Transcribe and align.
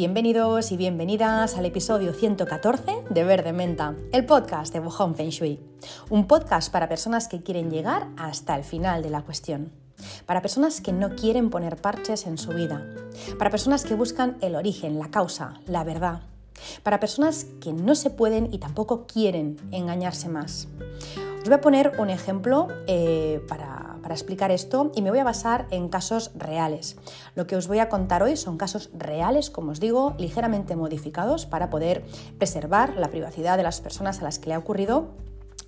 Bienvenidos 0.00 0.70
y 0.70 0.76
bienvenidas 0.76 1.56
al 1.56 1.66
episodio 1.66 2.12
114 2.12 3.02
de 3.10 3.24
Verde 3.24 3.52
Menta, 3.52 3.96
el 4.12 4.24
podcast 4.26 4.72
de 4.72 4.78
Wuhan 4.78 5.16
Feng 5.16 5.30
Shui. 5.30 5.58
Un 6.08 6.28
podcast 6.28 6.70
para 6.70 6.88
personas 6.88 7.26
que 7.26 7.40
quieren 7.40 7.68
llegar 7.68 8.06
hasta 8.16 8.54
el 8.54 8.62
final 8.62 9.02
de 9.02 9.10
la 9.10 9.22
cuestión. 9.22 9.72
Para 10.24 10.40
personas 10.40 10.80
que 10.80 10.92
no 10.92 11.16
quieren 11.16 11.50
poner 11.50 11.78
parches 11.78 12.28
en 12.28 12.38
su 12.38 12.50
vida. 12.50 12.86
Para 13.40 13.50
personas 13.50 13.84
que 13.84 13.94
buscan 13.94 14.36
el 14.40 14.54
origen, 14.54 15.00
la 15.00 15.10
causa, 15.10 15.54
la 15.66 15.82
verdad. 15.82 16.20
Para 16.84 17.00
personas 17.00 17.46
que 17.60 17.72
no 17.72 17.96
se 17.96 18.10
pueden 18.10 18.54
y 18.54 18.58
tampoco 18.58 19.04
quieren 19.04 19.56
engañarse 19.72 20.28
más. 20.28 20.68
Os 21.42 21.44
voy 21.44 21.54
a 21.54 21.60
poner 21.60 21.94
un 21.98 22.10
ejemplo 22.10 22.68
eh, 22.86 23.44
para 23.48 23.87
para 24.00 24.14
explicar 24.14 24.50
esto 24.50 24.90
y 24.94 25.02
me 25.02 25.10
voy 25.10 25.18
a 25.18 25.24
basar 25.24 25.66
en 25.70 25.88
casos 25.88 26.30
reales. 26.34 26.96
Lo 27.34 27.46
que 27.46 27.56
os 27.56 27.68
voy 27.68 27.78
a 27.78 27.88
contar 27.88 28.22
hoy 28.22 28.36
son 28.36 28.56
casos 28.56 28.90
reales, 28.96 29.50
como 29.50 29.72
os 29.72 29.80
digo, 29.80 30.14
ligeramente 30.18 30.76
modificados 30.76 31.46
para 31.46 31.70
poder 31.70 32.04
preservar 32.38 32.96
la 32.96 33.08
privacidad 33.08 33.56
de 33.56 33.62
las 33.62 33.80
personas 33.80 34.20
a 34.20 34.24
las 34.24 34.38
que 34.38 34.48
le 34.48 34.54
ha 34.54 34.58
ocurrido 34.58 35.08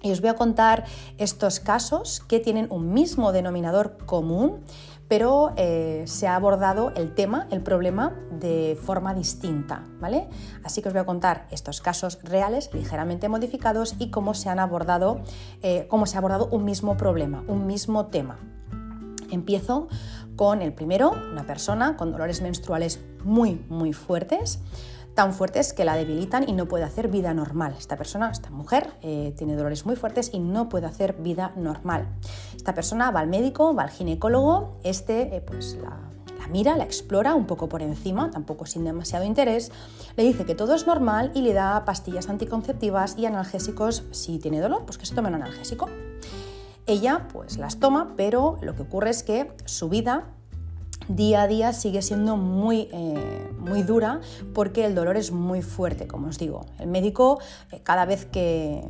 y 0.02 0.12
os 0.12 0.20
voy 0.20 0.30
a 0.30 0.34
contar 0.34 0.84
estos 1.18 1.60
casos 1.60 2.20
que 2.26 2.40
tienen 2.40 2.66
un 2.70 2.92
mismo 2.92 3.32
denominador 3.32 3.98
común, 4.06 4.60
pero 5.10 5.52
eh, 5.56 6.04
se 6.06 6.28
ha 6.28 6.36
abordado 6.36 6.92
el 6.94 7.12
tema, 7.16 7.48
el 7.50 7.62
problema, 7.62 8.14
de 8.30 8.78
forma 8.80 9.12
distinta, 9.12 9.84
¿vale? 9.98 10.28
Así 10.62 10.82
que 10.82 10.88
os 10.88 10.94
voy 10.94 11.00
a 11.00 11.04
contar 11.04 11.48
estos 11.50 11.80
casos 11.80 12.20
reales, 12.22 12.72
ligeramente 12.72 13.28
modificados, 13.28 13.96
y 13.98 14.10
cómo 14.10 14.34
se 14.34 14.50
han 14.50 14.60
abordado, 14.60 15.20
eh, 15.62 15.88
cómo 15.90 16.06
se 16.06 16.14
ha 16.14 16.18
abordado 16.18 16.46
un 16.52 16.64
mismo 16.64 16.96
problema, 16.96 17.42
un 17.48 17.66
mismo 17.66 18.06
tema. 18.06 18.38
Empiezo 19.32 19.88
con 20.36 20.62
el 20.62 20.72
primero, 20.72 21.10
una 21.32 21.44
persona 21.44 21.96
con 21.96 22.12
dolores 22.12 22.40
menstruales 22.40 23.00
muy, 23.24 23.66
muy 23.68 23.92
fuertes 23.92 24.60
tan 25.14 25.32
fuertes 25.32 25.72
que 25.72 25.84
la 25.84 25.96
debilitan 25.96 26.48
y 26.48 26.52
no 26.52 26.66
puede 26.66 26.84
hacer 26.84 27.08
vida 27.08 27.34
normal. 27.34 27.74
Esta 27.78 27.96
persona, 27.96 28.30
esta 28.30 28.50
mujer, 28.50 28.94
eh, 29.02 29.34
tiene 29.36 29.56
dolores 29.56 29.86
muy 29.86 29.96
fuertes 29.96 30.30
y 30.32 30.38
no 30.38 30.68
puede 30.68 30.86
hacer 30.86 31.14
vida 31.14 31.52
normal. 31.56 32.08
Esta 32.56 32.74
persona 32.74 33.10
va 33.10 33.20
al 33.20 33.28
médico, 33.28 33.74
va 33.74 33.82
al 33.84 33.90
ginecólogo, 33.90 34.78
este 34.84 35.36
eh, 35.36 35.40
pues 35.40 35.76
la, 35.82 35.98
la 36.38 36.46
mira, 36.48 36.76
la 36.76 36.84
explora 36.84 37.34
un 37.34 37.46
poco 37.46 37.68
por 37.68 37.82
encima, 37.82 38.30
tampoco 38.30 38.66
sin 38.66 38.84
demasiado 38.84 39.24
interés, 39.24 39.72
le 40.16 40.24
dice 40.24 40.44
que 40.44 40.54
todo 40.54 40.74
es 40.74 40.86
normal 40.86 41.32
y 41.34 41.42
le 41.42 41.52
da 41.52 41.84
pastillas 41.84 42.28
anticonceptivas 42.28 43.16
y 43.18 43.26
analgésicos 43.26 44.04
si 44.12 44.38
tiene 44.38 44.60
dolor, 44.60 44.84
pues 44.84 44.98
que 44.98 45.06
se 45.06 45.14
tome 45.14 45.28
un 45.28 45.34
analgésico. 45.36 45.88
Ella 46.86 47.28
pues 47.32 47.58
las 47.58 47.78
toma, 47.78 48.14
pero 48.16 48.56
lo 48.62 48.74
que 48.74 48.82
ocurre 48.82 49.10
es 49.10 49.22
que 49.22 49.52
su 49.64 49.88
vida 49.88 50.34
día 51.16 51.42
a 51.42 51.46
día 51.48 51.72
sigue 51.72 52.02
siendo 52.02 52.36
muy, 52.36 52.88
eh, 52.92 53.50
muy 53.58 53.82
dura 53.82 54.20
porque 54.54 54.84
el 54.84 54.94
dolor 54.94 55.16
es 55.16 55.32
muy 55.32 55.60
fuerte, 55.60 56.06
como 56.06 56.28
os 56.28 56.38
digo. 56.38 56.66
El 56.78 56.86
médico, 56.86 57.40
eh, 57.72 57.80
cada 57.82 58.04
vez 58.04 58.24
que, 58.26 58.88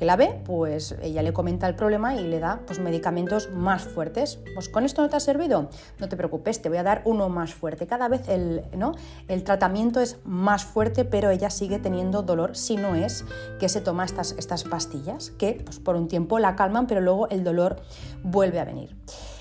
la 0.00 0.16
ve, 0.16 0.40
pues 0.44 0.94
ella 1.02 1.22
le 1.22 1.32
comenta 1.32 1.68
el 1.68 1.74
problema 1.74 2.14
y 2.14 2.26
le 2.26 2.38
da 2.38 2.60
pues, 2.64 2.78
medicamentos 2.78 3.50
más 3.50 3.82
fuertes. 3.82 4.38
Pues 4.54 4.68
con 4.68 4.84
esto 4.84 5.02
no 5.02 5.10
te 5.10 5.16
ha 5.16 5.20
servido, 5.20 5.68
no 5.98 6.08
te 6.08 6.16
preocupes, 6.16 6.62
te 6.62 6.68
voy 6.68 6.78
a 6.78 6.82
dar 6.82 7.02
uno 7.04 7.28
más 7.28 7.52
fuerte. 7.52 7.86
Cada 7.86 8.08
vez 8.08 8.28
el, 8.28 8.62
¿no? 8.76 8.92
el 9.26 9.42
tratamiento 9.42 10.00
es 10.00 10.18
más 10.24 10.64
fuerte, 10.64 11.04
pero 11.04 11.30
ella 11.30 11.50
sigue 11.50 11.78
teniendo 11.78 12.22
dolor 12.22 12.56
si 12.56 12.76
no 12.76 12.94
es 12.94 13.24
que 13.58 13.68
se 13.68 13.80
toma 13.80 14.04
estas, 14.04 14.32
estas 14.38 14.64
pastillas, 14.64 15.30
que 15.30 15.60
pues, 15.64 15.80
por 15.80 15.96
un 15.96 16.08
tiempo 16.08 16.38
la 16.38 16.54
calman, 16.54 16.86
pero 16.86 17.00
luego 17.00 17.28
el 17.28 17.42
dolor 17.42 17.76
vuelve 18.22 18.60
a 18.60 18.64
venir. 18.64 18.96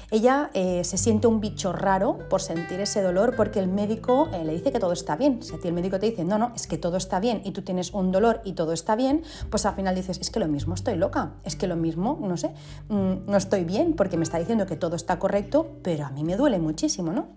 Ella 0.09 0.49
eh, 0.53 0.85
se 0.85 0.97
siente 0.97 1.27
un 1.27 1.41
bicho 1.41 1.73
raro 1.73 2.17
por 2.29 2.41
sentir 2.41 2.79
ese 2.79 3.01
dolor 3.01 3.35
porque 3.35 3.59
el 3.59 3.67
médico 3.67 4.29
eh, 4.33 4.45
le 4.45 4.53
dice 4.53 4.71
que 4.71 4.79
todo 4.79 4.93
está 4.93 5.17
bien. 5.17 5.43
Si 5.43 5.53
a 5.53 5.59
ti 5.59 5.67
el 5.67 5.73
médico 5.73 5.99
te 5.99 6.05
dice, 6.05 6.23
no, 6.23 6.37
no, 6.37 6.53
es 6.55 6.65
que 6.65 6.77
todo 6.77 6.95
está 6.95 7.19
bien 7.19 7.41
y 7.43 7.51
tú 7.51 7.61
tienes 7.61 7.93
un 7.93 8.13
dolor 8.13 8.41
y 8.45 8.53
todo 8.53 8.71
está 8.71 8.95
bien, 8.95 9.23
pues 9.49 9.65
al 9.65 9.75
final 9.75 9.95
dices, 9.95 10.17
es 10.19 10.31
que 10.31 10.39
lo 10.39 10.47
mismo 10.47 10.75
estoy 10.75 10.95
loca, 10.95 11.33
es 11.43 11.57
que 11.57 11.67
lo 11.67 11.75
mismo, 11.75 12.17
no 12.21 12.37
sé, 12.37 12.53
mm, 12.87 13.25
no 13.27 13.35
estoy 13.35 13.65
bien 13.65 13.95
porque 13.95 14.15
me 14.15 14.23
está 14.23 14.39
diciendo 14.39 14.65
que 14.65 14.77
todo 14.77 14.95
está 14.95 15.19
correcto, 15.19 15.71
pero 15.83 16.05
a 16.05 16.09
mí 16.09 16.23
me 16.23 16.37
duele 16.37 16.59
muchísimo, 16.59 17.11
¿no? 17.11 17.27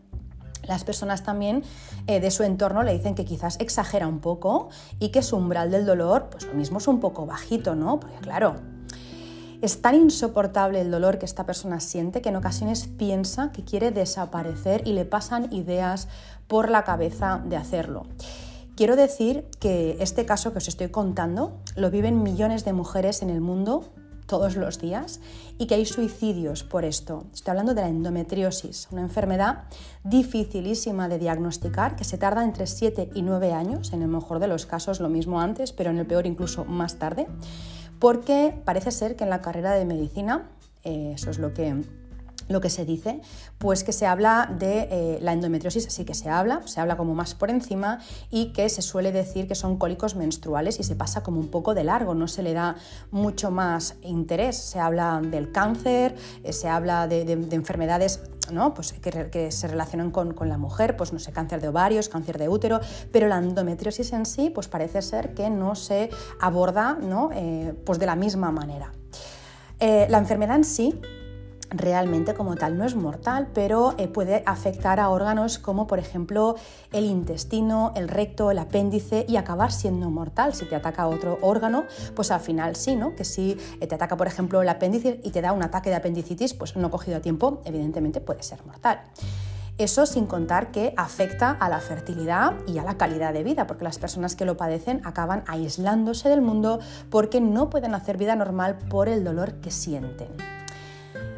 Las 0.68 0.84
personas 0.84 1.24
también 1.24 1.64
eh, 2.06 2.20
de 2.20 2.30
su 2.30 2.44
entorno 2.44 2.84
le 2.84 2.92
dicen 2.92 3.16
que 3.16 3.24
quizás 3.24 3.58
exagera 3.58 4.06
un 4.06 4.20
poco 4.20 4.68
y 5.00 5.08
que 5.08 5.22
su 5.22 5.36
umbral 5.36 5.72
del 5.72 5.86
dolor, 5.86 6.28
pues 6.30 6.46
lo 6.46 6.54
mismo 6.54 6.78
es 6.78 6.86
un 6.86 7.00
poco 7.00 7.26
bajito, 7.26 7.74
¿no? 7.74 7.98
Porque 7.98 8.18
claro, 8.18 8.54
es 9.62 9.82
tan 9.82 9.94
insoportable 9.94 10.80
el 10.80 10.90
dolor 10.90 11.18
que 11.18 11.26
esta 11.26 11.46
persona 11.46 11.80
siente 11.80 12.22
que 12.22 12.30
en 12.30 12.36
ocasiones 12.36 12.86
piensa 12.86 13.52
que 13.52 13.64
quiere 13.64 13.90
desaparecer 13.90 14.82
y 14.86 14.92
le 14.92 15.04
pasan 15.04 15.52
ideas 15.52 16.08
por 16.48 16.70
la 16.70 16.84
cabeza 16.84 17.42
de 17.44 17.56
hacerlo. 17.56 18.06
Quiero 18.76 18.96
decir 18.96 19.44
que 19.58 19.96
este 20.00 20.24
caso 20.24 20.52
que 20.52 20.58
os 20.58 20.68
estoy 20.68 20.88
contando 20.88 21.58
lo 21.76 21.90
viven 21.90 22.22
millones 22.22 22.64
de 22.64 22.72
mujeres 22.72 23.20
en 23.20 23.28
el 23.28 23.42
mundo 23.42 23.92
todos 24.26 24.56
los 24.56 24.78
días 24.78 25.20
y 25.58 25.66
que 25.66 25.74
hay 25.74 25.84
suicidios 25.84 26.62
por 26.62 26.84
esto. 26.84 27.24
Estoy 27.34 27.50
hablando 27.50 27.74
de 27.74 27.82
la 27.82 27.88
endometriosis, 27.88 28.88
una 28.92 29.02
enfermedad 29.02 29.64
dificilísima 30.04 31.08
de 31.08 31.18
diagnosticar 31.18 31.96
que 31.96 32.04
se 32.04 32.16
tarda 32.16 32.44
entre 32.44 32.68
7 32.68 33.10
y 33.12 33.22
9 33.22 33.52
años, 33.52 33.92
en 33.92 34.02
el 34.02 34.08
mejor 34.08 34.38
de 34.38 34.46
los 34.46 34.66
casos 34.66 35.00
lo 35.00 35.08
mismo 35.08 35.40
antes, 35.40 35.72
pero 35.72 35.90
en 35.90 35.98
el 35.98 36.06
peor 36.06 36.26
incluso 36.26 36.64
más 36.64 36.94
tarde 36.94 37.26
porque 38.00 38.54
parece 38.64 38.90
ser 38.90 39.14
que 39.14 39.24
en 39.24 39.30
la 39.30 39.42
carrera 39.42 39.72
de 39.72 39.84
medicina, 39.84 40.48
eh, 40.82 41.12
eso 41.14 41.30
es 41.30 41.38
lo 41.38 41.54
que, 41.54 41.84
lo 42.50 42.60
que 42.60 42.68
se 42.68 42.84
dice, 42.84 43.20
pues 43.58 43.84
que 43.84 43.92
se 43.92 44.06
habla 44.06 44.52
de 44.58 44.88
eh, 44.90 45.18
la 45.22 45.32
endometriosis, 45.32 45.84
sí 45.84 46.04
que 46.04 46.14
se 46.14 46.28
habla, 46.28 46.62
se 46.66 46.80
habla 46.80 46.96
como 46.96 47.14
más 47.14 47.34
por 47.34 47.48
encima 47.48 48.00
y 48.28 48.52
que 48.52 48.68
se 48.68 48.82
suele 48.82 49.12
decir 49.12 49.46
que 49.46 49.54
son 49.54 49.78
cólicos 49.78 50.16
menstruales 50.16 50.80
y 50.80 50.82
se 50.82 50.96
pasa 50.96 51.22
como 51.22 51.38
un 51.40 51.48
poco 51.48 51.74
de 51.74 51.84
largo, 51.84 52.14
no 52.14 52.26
se 52.26 52.42
le 52.42 52.52
da 52.52 52.76
mucho 53.12 53.52
más 53.52 53.94
interés. 54.02 54.56
Se 54.56 54.80
habla 54.80 55.20
del 55.22 55.52
cáncer, 55.52 56.16
eh, 56.42 56.52
se 56.52 56.68
habla 56.68 57.06
de, 57.06 57.24
de 57.24 57.56
enfermedades 57.56 58.20
pues 58.74 58.92
que, 58.92 59.52
se 59.52 59.68
relacionan 59.68 60.10
con, 60.10 60.34
la 60.48 60.58
mujer, 60.58 60.96
pues 60.96 61.12
no 61.12 61.20
sé, 61.20 61.30
cáncer 61.30 61.60
de 61.60 61.68
ovarios, 61.68 62.08
cáncer 62.08 62.36
de 62.36 62.48
útero, 62.48 62.80
pero 63.12 63.28
la 63.28 63.38
endometriosis 63.38 64.12
en 64.12 64.26
sí, 64.26 64.50
pues 64.50 64.66
parece 64.66 65.02
ser 65.02 65.34
que 65.34 65.50
no 65.50 65.76
se 65.76 66.10
aborda 66.40 66.98
¿no? 67.00 67.30
Eh, 67.32 67.74
pues 67.86 68.00
de 68.00 68.06
la 68.06 68.16
misma 68.16 68.50
manera. 68.50 68.90
La 69.78 70.18
enfermedad 70.18 70.56
en 70.56 70.64
sí 70.64 71.00
realmente 71.70 72.34
como 72.34 72.56
tal 72.56 72.76
no 72.76 72.84
es 72.84 72.94
mortal, 72.94 73.48
pero 73.54 73.94
eh, 73.98 74.08
puede 74.08 74.42
afectar 74.46 75.00
a 75.00 75.08
órganos 75.08 75.58
como 75.58 75.86
por 75.86 75.98
ejemplo 75.98 76.56
el 76.92 77.04
intestino, 77.04 77.92
el 77.94 78.08
recto, 78.08 78.50
el 78.50 78.58
apéndice 78.58 79.24
y 79.28 79.36
acabar 79.36 79.72
siendo 79.72 80.10
mortal. 80.10 80.54
Si 80.54 80.66
te 80.66 80.76
ataca 80.76 81.06
otro 81.06 81.38
órgano, 81.42 81.84
pues 82.14 82.30
al 82.30 82.40
final 82.40 82.76
sí, 82.76 82.96
¿no? 82.96 83.14
Que 83.14 83.24
si 83.24 83.56
eh, 83.80 83.86
te 83.86 83.94
ataca 83.94 84.16
por 84.16 84.26
ejemplo 84.26 84.60
el 84.62 84.68
apéndice 84.68 85.20
y 85.22 85.30
te 85.30 85.40
da 85.40 85.52
un 85.52 85.62
ataque 85.62 85.90
de 85.90 85.96
apendicitis, 85.96 86.54
pues 86.54 86.76
no 86.76 86.90
cogido 86.90 87.18
a 87.18 87.20
tiempo, 87.20 87.62
evidentemente 87.64 88.20
puede 88.20 88.42
ser 88.42 88.64
mortal. 88.66 89.00
Eso 89.78 90.04
sin 90.04 90.26
contar 90.26 90.72
que 90.72 90.92
afecta 90.98 91.52
a 91.52 91.70
la 91.70 91.80
fertilidad 91.80 92.52
y 92.66 92.76
a 92.76 92.82
la 92.82 92.98
calidad 92.98 93.32
de 93.32 93.42
vida, 93.42 93.66
porque 93.66 93.84
las 93.84 93.98
personas 93.98 94.36
que 94.36 94.44
lo 94.44 94.58
padecen 94.58 95.00
acaban 95.04 95.42
aislándose 95.46 96.28
del 96.28 96.42
mundo 96.42 96.80
porque 97.08 97.40
no 97.40 97.70
pueden 97.70 97.94
hacer 97.94 98.18
vida 98.18 98.36
normal 98.36 98.76
por 98.90 99.08
el 99.08 99.24
dolor 99.24 99.54
que 99.62 99.70
sienten. 99.70 100.59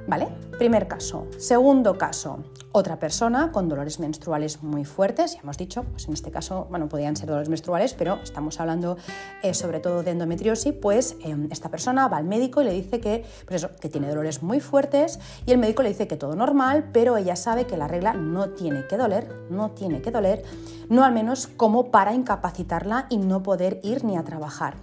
¿Vale? 0.06 0.28
Primer 0.58 0.88
caso. 0.88 1.26
Segundo 1.38 1.96
caso, 1.96 2.40
otra 2.72 2.98
persona 2.98 3.52
con 3.52 3.68
dolores 3.68 4.00
menstruales 4.00 4.62
muy 4.62 4.84
fuertes, 4.84 5.34
ya 5.34 5.40
hemos 5.40 5.58
dicho, 5.58 5.84
pues 5.84 6.08
en 6.08 6.14
este 6.14 6.30
caso, 6.30 6.66
bueno, 6.70 6.88
podían 6.88 7.16
ser 7.16 7.28
dolores 7.28 7.48
menstruales, 7.48 7.94
pero 7.94 8.18
estamos 8.22 8.58
hablando 8.60 8.96
eh, 9.42 9.54
sobre 9.54 9.78
todo 9.80 10.02
de 10.02 10.10
endometriosis, 10.10 10.72
pues 10.72 11.16
em, 11.22 11.48
esta 11.50 11.68
persona 11.68 12.08
va 12.08 12.16
al 12.16 12.24
médico 12.24 12.62
y 12.62 12.64
le 12.64 12.72
dice 12.72 13.00
que, 13.00 13.24
pues 13.46 13.66
que 13.80 13.88
tiene 13.88 14.08
dolores 14.08 14.42
muy 14.42 14.60
fuertes 14.60 15.20
y 15.46 15.52
el 15.52 15.58
médico 15.58 15.82
le 15.82 15.90
dice 15.90 16.08
que 16.08 16.16
todo 16.16 16.34
normal, 16.34 16.90
pero 16.92 17.16
ella 17.16 17.36
sabe 17.36 17.66
que 17.66 17.76
la 17.76 17.88
regla 17.88 18.14
no 18.14 18.50
tiene 18.50 18.86
que 18.86 18.96
doler, 18.96 19.28
no 19.50 19.70
tiene 19.70 20.00
que 20.00 20.10
doler, 20.10 20.42
no 20.88 21.04
al 21.04 21.12
menos 21.12 21.46
como 21.46 21.90
para 21.90 22.14
incapacitarla 22.14 23.06
y 23.10 23.18
no 23.18 23.42
poder 23.42 23.80
ir 23.82 24.04
ni 24.04 24.16
a 24.16 24.24
trabajar. 24.24 24.76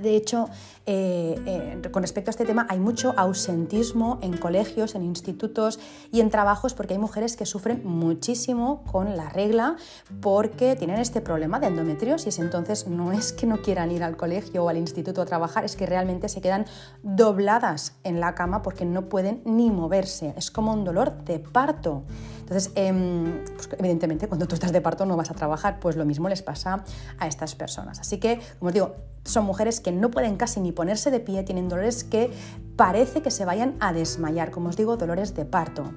De 0.00 0.16
hecho, 0.16 0.48
eh, 0.88 1.34
eh, 1.46 1.90
con 1.90 2.02
respecto 2.02 2.30
a 2.30 2.32
este 2.32 2.44
tema, 2.44 2.64
hay 2.70 2.78
mucho 2.78 3.12
ausentismo 3.16 4.20
en 4.22 4.36
colegios, 4.36 4.94
en 4.94 5.02
institutos 5.02 5.80
y 6.12 6.20
en 6.20 6.30
trabajos 6.30 6.74
porque 6.74 6.94
hay 6.94 7.00
mujeres 7.00 7.36
que 7.36 7.44
sufren 7.44 7.82
muchísimo 7.84 8.84
con 8.84 9.16
la 9.16 9.28
regla 9.28 9.76
porque 10.20 10.76
tienen 10.76 11.00
este 11.00 11.20
problema 11.20 11.58
de 11.58 11.66
endometriosis. 11.66 12.38
Entonces, 12.38 12.86
no 12.86 13.10
es 13.10 13.32
que 13.32 13.46
no 13.46 13.62
quieran 13.62 13.90
ir 13.90 14.04
al 14.04 14.16
colegio 14.16 14.64
o 14.64 14.68
al 14.68 14.76
instituto 14.76 15.22
a 15.22 15.26
trabajar, 15.26 15.64
es 15.64 15.74
que 15.74 15.86
realmente 15.86 16.28
se 16.28 16.40
quedan 16.40 16.66
dobladas 17.02 17.96
en 18.04 18.20
la 18.20 18.36
cama 18.36 18.62
porque 18.62 18.84
no 18.84 19.08
pueden 19.08 19.42
ni 19.44 19.70
moverse. 19.70 20.34
Es 20.36 20.52
como 20.52 20.72
un 20.72 20.84
dolor 20.84 21.24
de 21.24 21.40
parto. 21.40 22.04
Entonces, 22.46 22.70
em, 22.76 23.42
pues, 23.56 23.68
evidentemente, 23.76 24.28
cuando 24.28 24.46
tú 24.46 24.54
estás 24.54 24.70
de 24.70 24.80
parto 24.80 25.04
no 25.04 25.16
vas 25.16 25.32
a 25.32 25.34
trabajar, 25.34 25.80
pues 25.80 25.96
lo 25.96 26.04
mismo 26.04 26.28
les 26.28 26.42
pasa 26.42 26.84
a 27.18 27.26
estas 27.26 27.56
personas. 27.56 27.98
Así 27.98 28.18
que, 28.18 28.38
como 28.60 28.68
os 28.68 28.72
digo, 28.72 28.94
son 29.24 29.44
mujeres 29.44 29.80
que 29.80 29.90
no 29.90 30.12
pueden 30.12 30.36
casi 30.36 30.60
ni 30.60 30.70
ponerse 30.76 31.10
de 31.10 31.18
pie, 31.18 31.42
tienen 31.42 31.68
dolores 31.68 32.04
que 32.04 32.30
parece 32.76 33.22
que 33.22 33.32
se 33.32 33.44
vayan 33.44 33.74
a 33.80 33.92
desmayar, 33.92 34.52
como 34.52 34.68
os 34.68 34.76
digo, 34.76 34.96
dolores 34.96 35.34
de 35.34 35.44
parto. 35.44 35.90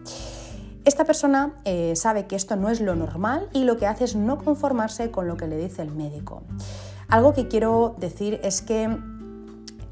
Esta 0.86 1.06
persona 1.06 1.54
eh, 1.66 1.96
sabe 1.96 2.26
que 2.26 2.36
esto 2.36 2.56
no 2.56 2.70
es 2.70 2.82
lo 2.82 2.96
normal 2.96 3.48
y 3.54 3.66
lo 3.66 3.78
que 3.78 3.86
hace 3.86 4.06
es 4.06 4.16
no 4.16 4.40
conformarse 4.40 5.12
con 5.12 5.28
lo 5.28 5.38
que 5.38 5.46
le 5.46 5.58
dice 5.58 5.84
el 5.84 5.92
médico. 5.92 6.42
Algo 7.10 7.34
que 7.34 7.48
quiero 7.48 7.96
decir 8.00 8.40
es 8.44 8.64
que 8.64 8.98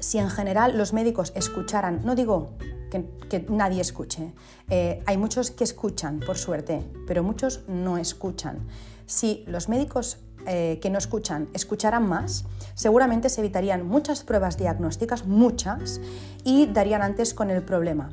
si 0.00 0.18
en 0.18 0.30
general 0.30 0.76
los 0.78 0.92
médicos 0.92 1.32
escucharan, 1.36 2.00
no 2.04 2.14
digo 2.14 2.50
que, 2.90 3.46
nadie 3.50 3.82
escuche, 3.82 4.32
eh, 4.70 5.02
hay 5.06 5.18
muchos 5.18 5.50
que 5.50 5.64
escuchan, 5.64 6.20
por 6.20 6.38
suerte, 6.38 6.82
pero 7.06 7.22
muchos 7.22 7.62
no 7.68 7.98
escuchan. 7.98 8.66
Si 9.06 9.44
los 9.46 9.68
médicos 9.68 10.18
eh, 10.46 10.78
que 10.80 10.90
no 10.90 10.98
escuchan 10.98 11.48
escucharan 11.52 12.08
más, 12.08 12.44
seguramente 12.74 13.28
se 13.28 13.40
evitarían 13.40 13.86
muchas 13.86 14.22
pruebas 14.22 14.56
diagnósticas, 14.56 15.26
muchas, 15.26 16.00
y 16.48 16.64
darían 16.64 17.02
antes 17.02 17.34
con 17.34 17.50
el 17.50 17.62
problema. 17.62 18.08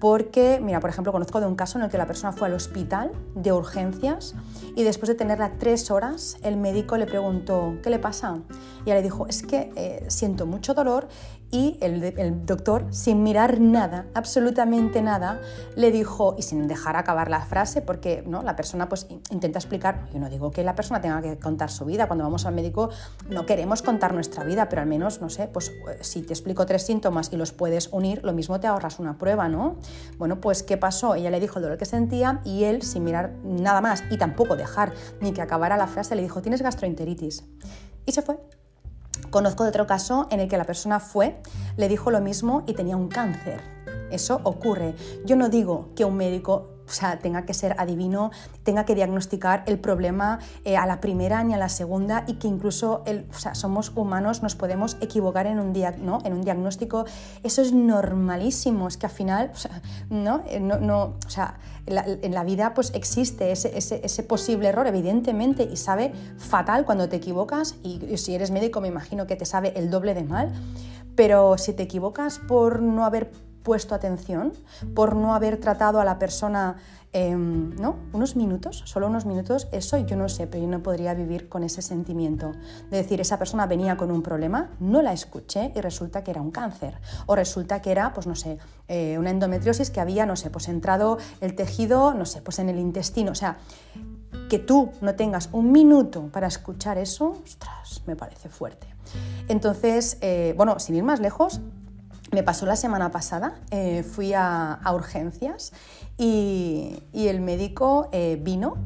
Porque, 0.00 0.60
mira, 0.62 0.78
por 0.78 0.88
ejemplo, 0.88 1.10
conozco 1.10 1.40
de 1.40 1.46
un 1.46 1.56
caso 1.56 1.78
en 1.78 1.84
el 1.84 1.90
que 1.90 1.98
la 1.98 2.06
persona 2.06 2.32
fue 2.32 2.46
al 2.46 2.54
hospital 2.54 3.10
de 3.34 3.52
urgencias 3.52 4.36
y 4.76 4.84
después 4.84 5.08
de 5.08 5.16
tenerla 5.16 5.58
tres 5.58 5.90
horas, 5.90 6.36
el 6.44 6.56
médico 6.56 6.96
le 6.96 7.06
preguntó, 7.06 7.74
¿qué 7.82 7.90
le 7.90 7.98
pasa? 7.98 8.38
Y 8.84 8.90
ella 8.90 8.94
le 8.94 9.02
dijo, 9.02 9.26
es 9.26 9.42
que 9.42 9.72
eh, 9.74 10.04
siento 10.08 10.46
mucho 10.46 10.74
dolor 10.74 11.08
y 11.52 11.76
el, 11.82 12.46
doctor, 12.46 12.86
sin 12.90 13.22
mirar 13.22 13.60
nada, 13.60 14.06
absolutamente 14.14 15.02
nada, 15.02 15.38
le 15.76 15.92
dijo, 15.92 16.34
y 16.38 16.42
sin 16.42 16.66
dejar 16.66 16.96
acabar 16.96 17.28
la 17.28 17.42
frase, 17.42 17.82
porque 17.82 18.24
¿no? 18.26 18.42
la 18.42 18.56
persona 18.56 18.88
pues 18.88 19.06
intenta 19.30 19.58
explicar, 19.58 20.08
yo 20.14 20.18
no 20.18 20.30
digo 20.30 20.50
que 20.50 20.64
la 20.64 20.74
persona 20.74 21.02
tenga 21.02 21.20
que 21.20 21.38
contar 21.38 21.70
su 21.70 21.84
vida, 21.84 22.06
cuando 22.06 22.24
vamos 22.24 22.46
al 22.46 22.54
médico 22.54 22.88
no 23.28 23.44
queremos 23.44 23.82
contar 23.82 24.14
nuestra 24.14 24.44
vida, 24.44 24.70
pero 24.70 24.80
al 24.80 24.88
menos, 24.88 25.20
no 25.20 25.28
sé, 25.28 25.46
pues 25.46 25.72
si 26.00 26.22
te 26.22 26.32
explico 26.32 26.64
tres 26.64 26.84
síntomas 26.86 27.30
y 27.30 27.36
los 27.36 27.52
puedes 27.52 27.71
unir, 27.92 28.22
lo 28.22 28.32
mismo 28.32 28.60
te 28.60 28.66
ahorras 28.66 28.98
una 28.98 29.18
prueba, 29.18 29.48
¿no? 29.48 29.76
Bueno, 30.18 30.40
pues 30.40 30.62
¿qué 30.62 30.76
pasó? 30.76 31.14
Ella 31.14 31.30
le 31.30 31.40
dijo 31.40 31.58
el 31.58 31.62
dolor 31.62 31.78
que 31.78 31.84
sentía 31.84 32.40
y 32.44 32.64
él, 32.64 32.82
sin 32.82 33.04
mirar 33.04 33.32
nada 33.44 33.80
más 33.80 34.04
y 34.10 34.18
tampoco 34.18 34.56
dejar 34.56 34.92
ni 35.20 35.32
que 35.32 35.42
acabara 35.42 35.76
la 35.76 35.86
frase, 35.86 36.14
le 36.14 36.22
dijo, 36.22 36.42
tienes 36.42 36.62
gastroenteritis. 36.62 37.44
Y 38.06 38.12
se 38.12 38.22
fue. 38.22 38.38
Conozco 39.30 39.62
de 39.62 39.70
otro 39.70 39.86
caso 39.86 40.26
en 40.30 40.40
el 40.40 40.48
que 40.48 40.58
la 40.58 40.64
persona 40.64 41.00
fue, 41.00 41.40
le 41.76 41.88
dijo 41.88 42.10
lo 42.10 42.20
mismo 42.20 42.64
y 42.66 42.74
tenía 42.74 42.96
un 42.96 43.08
cáncer. 43.08 43.60
Eso 44.10 44.40
ocurre. 44.44 44.94
Yo 45.24 45.36
no 45.36 45.48
digo 45.48 45.88
que 45.96 46.04
un 46.04 46.16
médico 46.16 46.71
o 46.86 46.90
sea, 46.90 47.18
tenga 47.18 47.44
que 47.44 47.54
ser 47.54 47.74
adivino, 47.78 48.30
tenga 48.62 48.84
que 48.84 48.94
diagnosticar 48.94 49.64
el 49.66 49.78
problema 49.78 50.40
eh, 50.64 50.76
a 50.76 50.86
la 50.86 51.00
primera 51.00 51.42
ni 51.44 51.54
a 51.54 51.58
la 51.58 51.68
segunda 51.68 52.24
y 52.26 52.34
que 52.34 52.48
incluso 52.48 53.02
el, 53.06 53.26
o 53.30 53.38
sea, 53.38 53.54
somos 53.54 53.92
humanos, 53.94 54.42
nos 54.42 54.54
podemos 54.54 54.96
equivocar 55.00 55.46
en 55.46 55.58
un, 55.58 55.72
diagnóstico. 55.72 57.04
Eso 57.42 57.62
es 57.62 57.72
normalísimo, 57.72 58.88
es 58.88 58.96
que 58.96 59.06
al 59.06 59.12
final. 59.12 59.52
Eh, 60.10 60.60
no, 60.60 60.78
no 60.78 61.02
o 61.26 61.30
sea, 61.30 61.58
en 61.86 62.34
la, 62.34 62.44
vida 62.44 62.74
pues 62.74 62.92
existe 62.94 63.52
ese, 63.52 64.22
posible 64.22 64.68
error, 64.68 64.86
evidentemente, 64.86 65.68
y 65.70 65.76
sabe 65.76 66.12
fatal 66.36 66.84
cuando 66.84 67.08
te 67.08 67.16
equivocas, 67.16 67.76
y 67.82 68.16
si 68.16 68.34
eres 68.34 68.50
médico 68.50 68.80
me 68.80 68.88
imagino 68.88 69.26
que 69.26 69.36
te 69.36 69.44
sabe 69.44 69.72
el 69.76 69.90
doble 69.90 70.14
de 70.14 70.22
mal, 70.22 70.52
pero 71.14 71.58
si 71.58 71.72
te 71.72 71.82
equivocas 71.82 72.38
por 72.38 72.82
no 72.82 73.04
haber 73.04 73.30
puesto 73.62 73.94
atención, 73.94 74.52
por 74.94 75.16
no 75.16 75.34
haber 75.34 75.58
tratado 75.58 76.00
a 76.00 76.04
la 76.04 76.18
persona 76.18 76.76
em, 77.12 77.74
¿no? 77.76 77.96
unos 78.12 78.36
minutos, 78.36 78.82
solo 78.86 79.06
unos 79.06 79.26
minutos, 79.26 79.68
eso 79.72 79.98
yo 79.98 80.16
no 80.16 80.28
sé, 80.28 80.46
pero 80.46 80.64
yo 80.64 80.68
no 80.68 80.82
podría 80.82 81.14
vivir 81.14 81.48
con 81.48 81.62
ese 81.62 81.82
sentimiento 81.82 82.52
de 82.90 82.96
decir, 82.96 83.20
esa 83.20 83.38
persona 83.38 83.66
venía 83.66 83.96
con 83.96 84.10
un 84.10 84.22
problema, 84.22 84.70
no 84.80 85.02
la 85.02 85.12
escuché 85.12 85.72
y 85.74 85.80
resulta 85.80 86.24
que 86.24 86.30
era 86.30 86.40
un 86.40 86.50
cáncer, 86.50 86.98
o 87.26 87.36
resulta 87.36 87.82
que 87.82 87.90
era, 87.90 88.12
pues 88.12 88.26
no 88.26 88.34
sé, 88.34 88.58
eh, 88.88 89.16
una 89.18 89.30
endometriosis 89.30 89.90
que 89.90 90.00
había, 90.00 90.26
no 90.26 90.36
sé, 90.36 90.50
pues 90.50 90.68
entrado 90.68 91.18
el 91.40 91.54
tejido, 91.54 92.14
no 92.14 92.24
sé, 92.24 92.40
pues 92.42 92.58
en 92.58 92.68
el 92.68 92.78
intestino, 92.78 93.32
o 93.32 93.36
sea, 93.36 93.58
que 94.48 94.58
tú 94.58 94.90
no 95.00 95.14
tengas 95.14 95.48
un 95.52 95.72
minuto 95.72 96.28
para 96.32 96.46
escuchar 96.46 96.98
eso, 96.98 97.38
ostras, 97.42 98.02
me 98.06 98.16
parece 98.16 98.48
fuerte. 98.48 98.86
Entonces, 99.48 100.18
eh, 100.20 100.54
bueno, 100.56 100.78
sin 100.78 100.94
ir 100.96 101.04
más 101.04 101.20
lejos, 101.20 101.60
me 102.32 102.42
pasó 102.42 102.66
la 102.66 102.76
semana 102.76 103.10
pasada, 103.10 103.54
eh, 103.70 104.02
fui 104.02 104.32
a, 104.34 104.80
urgencias 104.92 105.72
y, 106.16 107.02
el 107.12 107.40
médico 107.40 108.08
eh, 108.12 108.38
vino. 108.40 108.76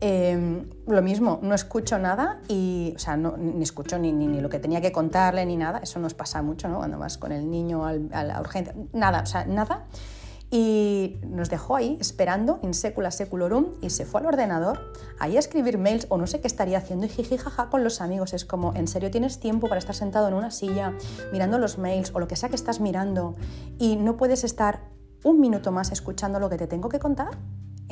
Em, 0.00 0.68
lo 0.88 1.00
mismo, 1.00 1.38
no 1.42 1.54
escucho 1.54 1.96
nada 1.96 2.40
y, 2.48 2.92
o 2.96 2.98
sea, 2.98 3.16
no, 3.16 3.36
ni 3.36 3.62
escucho 3.62 3.98
ni, 3.98 4.10
ni, 4.12 4.40
lo 4.40 4.48
que 4.48 4.58
tenía 4.58 4.80
que 4.80 4.90
contarle 4.90 5.46
ni 5.46 5.56
nada. 5.56 5.78
Eso 5.78 6.00
nos 6.00 6.14
pasa 6.14 6.42
mucho, 6.42 6.68
¿no? 6.68 6.78
Cuando 6.78 6.98
vas 6.98 7.18
con 7.18 7.30
el 7.30 7.48
niño 7.48 7.84
a 7.86 8.24
la 8.24 8.40
urgencia. 8.40 8.74
Nada, 8.92 9.20
o 9.22 9.26
sea, 9.26 9.44
nada 9.44 9.86
y 10.54 11.18
nos 11.26 11.48
dejó 11.48 11.76
ahí 11.76 11.96
esperando 11.98 12.60
in 12.62 12.74
secula 12.74 13.10
seculorum 13.10 13.68
y 13.80 13.88
se 13.88 14.04
fue 14.04 14.20
al 14.20 14.26
ordenador 14.26 14.92
ahí 15.18 15.36
a 15.36 15.38
escribir 15.38 15.78
mails 15.78 16.06
o 16.10 16.18
no 16.18 16.26
sé 16.26 16.42
qué 16.42 16.46
estaría 16.46 16.76
haciendo 16.76 17.06
y 17.06 17.08
jijijaja 17.08 17.70
con 17.70 17.82
los 17.82 18.02
amigos. 18.02 18.34
Es 18.34 18.44
como, 18.44 18.74
¿en 18.74 18.86
serio 18.86 19.10
tienes 19.10 19.40
tiempo 19.40 19.66
para 19.68 19.78
estar 19.78 19.94
sentado 19.94 20.28
en 20.28 20.34
una 20.34 20.50
silla 20.50 20.92
mirando 21.32 21.58
los 21.58 21.78
mails 21.78 22.10
o 22.14 22.20
lo 22.20 22.28
que 22.28 22.36
sea 22.36 22.50
que 22.50 22.56
estás 22.56 22.80
mirando 22.80 23.34
y 23.78 23.96
no 23.96 24.18
puedes 24.18 24.44
estar 24.44 24.90
un 25.24 25.40
minuto 25.40 25.72
más 25.72 25.90
escuchando 25.90 26.38
lo 26.38 26.50
que 26.50 26.58
te 26.58 26.66
tengo 26.66 26.90
que 26.90 26.98
contar? 26.98 27.30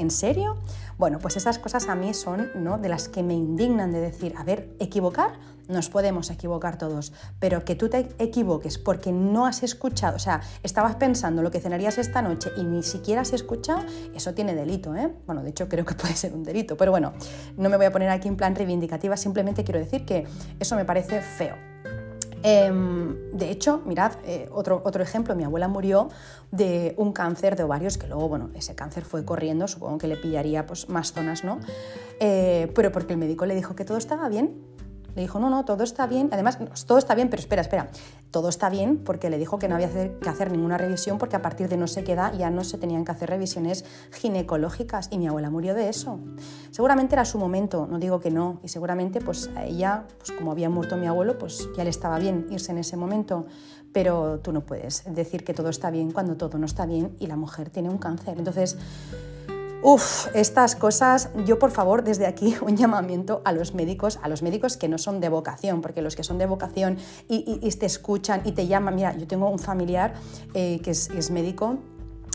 ¿En 0.01 0.11
serio? 0.11 0.57
Bueno, 0.97 1.19
pues 1.19 1.37
esas 1.37 1.59
cosas 1.59 1.89
a 1.89 1.95
mí 1.95 2.15
son 2.15 2.49
¿no? 2.55 2.79
de 2.79 2.89
las 2.89 3.09
que 3.09 3.23
me 3.23 3.35
indignan 3.35 3.93
de 3.93 4.01
decir, 4.01 4.33
a 4.39 4.45
ver, 4.45 4.75
equivocar, 4.81 5.33
nos 5.69 5.91
podemos 5.91 6.31
equivocar 6.31 6.79
todos, 6.79 7.13
pero 7.39 7.67
que 7.67 7.75
tú 7.75 7.91
te 7.91 8.09
equivoques 8.19 8.79
porque 8.79 9.13
no 9.13 9.45
has 9.45 9.63
escuchado, 9.63 10.17
o 10.17 10.19
sea, 10.19 10.41
estabas 10.63 10.97
pensando 10.97 11.43
lo 11.43 11.51
que 11.51 11.61
cenarías 11.61 11.99
esta 11.99 12.23
noche 12.23 12.51
y 12.57 12.65
ni 12.65 12.83
siquiera 12.83 13.21
has 13.21 13.35
escuchado, 13.35 13.83
eso 14.15 14.33
tiene 14.33 14.55
delito, 14.55 14.97
¿eh? 14.97 15.13
Bueno, 15.27 15.43
de 15.43 15.51
hecho 15.51 15.69
creo 15.69 15.85
que 15.85 15.95
puede 15.95 16.17
ser 16.17 16.33
un 16.33 16.45
delito, 16.45 16.79
pero 16.79 16.93
bueno, 16.93 17.13
no 17.59 17.69
me 17.69 17.77
voy 17.77 17.85
a 17.85 17.93
poner 17.93 18.09
aquí 18.09 18.27
en 18.27 18.37
plan 18.37 18.55
reivindicativa, 18.55 19.19
simplemente 19.19 19.65
quiero 19.65 19.81
decir 19.81 20.07
que 20.07 20.27
eso 20.59 20.77
me 20.77 20.87
parece 20.87 21.21
feo. 21.21 21.70
Em, 22.43 23.31
de 23.33 23.51
hecho, 23.51 23.83
mirad, 23.85 24.13
eh, 24.25 24.49
otro, 24.53 24.81
otro 24.85 25.03
ejemplo, 25.03 25.35
mi 25.35 25.45
abuela 25.45 25.69
murió 25.69 26.09
de 26.51 26.95
un 26.97 27.13
cáncer 27.13 27.57
de 27.57 27.65
ovarios, 27.65 27.99
que 27.99 28.07
luego, 28.07 28.29
bueno, 28.29 28.51
ese 28.55 28.75
cáncer 28.75 29.05
fue 29.05 29.25
corriendo, 29.25 29.69
supongo 29.69 29.99
que 29.99 30.07
le 30.07 30.17
pillaría 30.17 30.67
pues, 30.67 30.89
más 30.89 31.13
zonas, 31.13 31.45
¿no? 31.45 31.61
Eh, 32.19 32.71
pero 32.75 32.93
porque 32.93 33.13
el 33.13 33.19
médico 33.19 33.47
le 33.47 33.55
dijo 33.55 33.75
que 33.75 33.85
todo 33.85 33.99
estaba 33.99 34.29
bien, 34.29 34.59
le 35.15 35.23
dijo, 35.23 35.39
no, 35.39 35.51
no, 35.51 35.65
todo 35.65 35.83
está 35.83 36.07
bien. 36.07 36.29
Además, 36.33 36.59
todo 36.87 36.99
está 36.99 37.15
bien, 37.15 37.29
pero 37.31 37.41
espera, 37.41 37.63
espera. 37.63 37.91
Todo 38.31 38.49
está 38.49 38.71
bien 38.71 38.99
porque 38.99 39.29
le 39.29 39.39
dijo 39.39 39.59
que 39.59 39.69
no 39.69 39.75
había 39.75 39.91
que 39.91 40.29
hacer 40.29 40.53
ninguna 40.53 40.79
revisión 40.79 41.19
porque 41.19 41.37
a 41.37 41.43
partir 41.43 41.69
de 41.69 41.77
no 41.77 41.89
sé 41.89 42.05
qué 42.05 42.13
edad 42.13 42.33
ya 42.39 42.51
no 42.51 42.63
se 42.63 42.79
tenían 42.79 43.05
que 43.05 43.11
hacer 43.11 43.29
revisiones 43.29 43.85
ginecológicas 44.13 45.09
y 45.11 45.19
mi 45.19 45.27
abuela 45.27 45.51
murió 45.51 45.75
de 45.75 45.89
eso. 45.89 46.21
Seguramente 46.71 47.17
era 47.17 47.25
su 47.25 47.39
momento, 47.39 47.89
no 47.91 47.99
digo 47.99 48.21
que 48.21 48.31
no, 48.31 48.61
y 48.63 48.69
seguramente 48.69 49.21
pues 49.21 49.51
a 49.57 49.65
ella, 49.65 50.05
pues 50.19 50.31
como 50.33 50.53
había 50.53 50.71
muerto 50.71 50.97
mi 50.97 51.07
abuelo, 51.07 51.39
pues 51.39 51.69
ya 51.77 51.83
le 51.83 51.91
estaba 51.91 52.19
bien 52.19 52.47
irse 52.51 52.71
en 52.71 52.79
ese 52.79 52.97
momento, 52.97 53.47
pero 53.93 54.39
tú 54.39 54.53
no 54.53 54.61
puedes 54.61 55.03
decir 55.13 55.43
que 55.43 55.53
todo 55.53 55.69
está 55.69 55.91
bien 55.91 56.13
cuando 56.13 56.37
todo 56.37 56.59
no 56.59 56.67
está 56.67 56.87
bien 56.87 57.17
y 57.19 57.27
la 57.27 57.37
mujer 57.37 57.71
tiene 57.71 57.91
un 57.91 57.99
cáncer. 57.99 58.39
Entonces, 58.39 58.77
Uf, 59.83 60.27
estas 60.35 60.77
cosas, 60.77 61.31
yo 61.47 61.59
por 61.59 61.71
favor 61.71 62.05
desde 62.05 62.27
aquí 62.27 62.55
un 62.61 62.77
llamamiento 62.77 63.41
a 63.47 63.53
los 63.53 63.75
médicos, 63.75 64.19
a 64.23 64.29
los 64.29 64.43
médicos 64.43 64.77
que 64.77 64.89
no 64.89 64.99
son 64.99 65.21
de 65.21 65.31
vocación, 65.31 65.81
porque 65.81 66.03
los 66.03 66.17
que 66.17 66.23
son 66.23 66.37
de 66.37 66.45
vocación 66.45 66.99
y, 67.29 67.59
te 67.71 67.87
escuchan 67.87 68.43
y 68.45 68.53
te 68.53 68.67
llaman, 68.67 68.95
mira, 68.95 69.17
yo 69.17 69.27
tengo 69.27 69.49
un 69.49 69.59
familiar 69.59 70.13
eh, 70.53 70.81
que 70.83 70.91
es 70.91 71.31
médico 71.31 71.79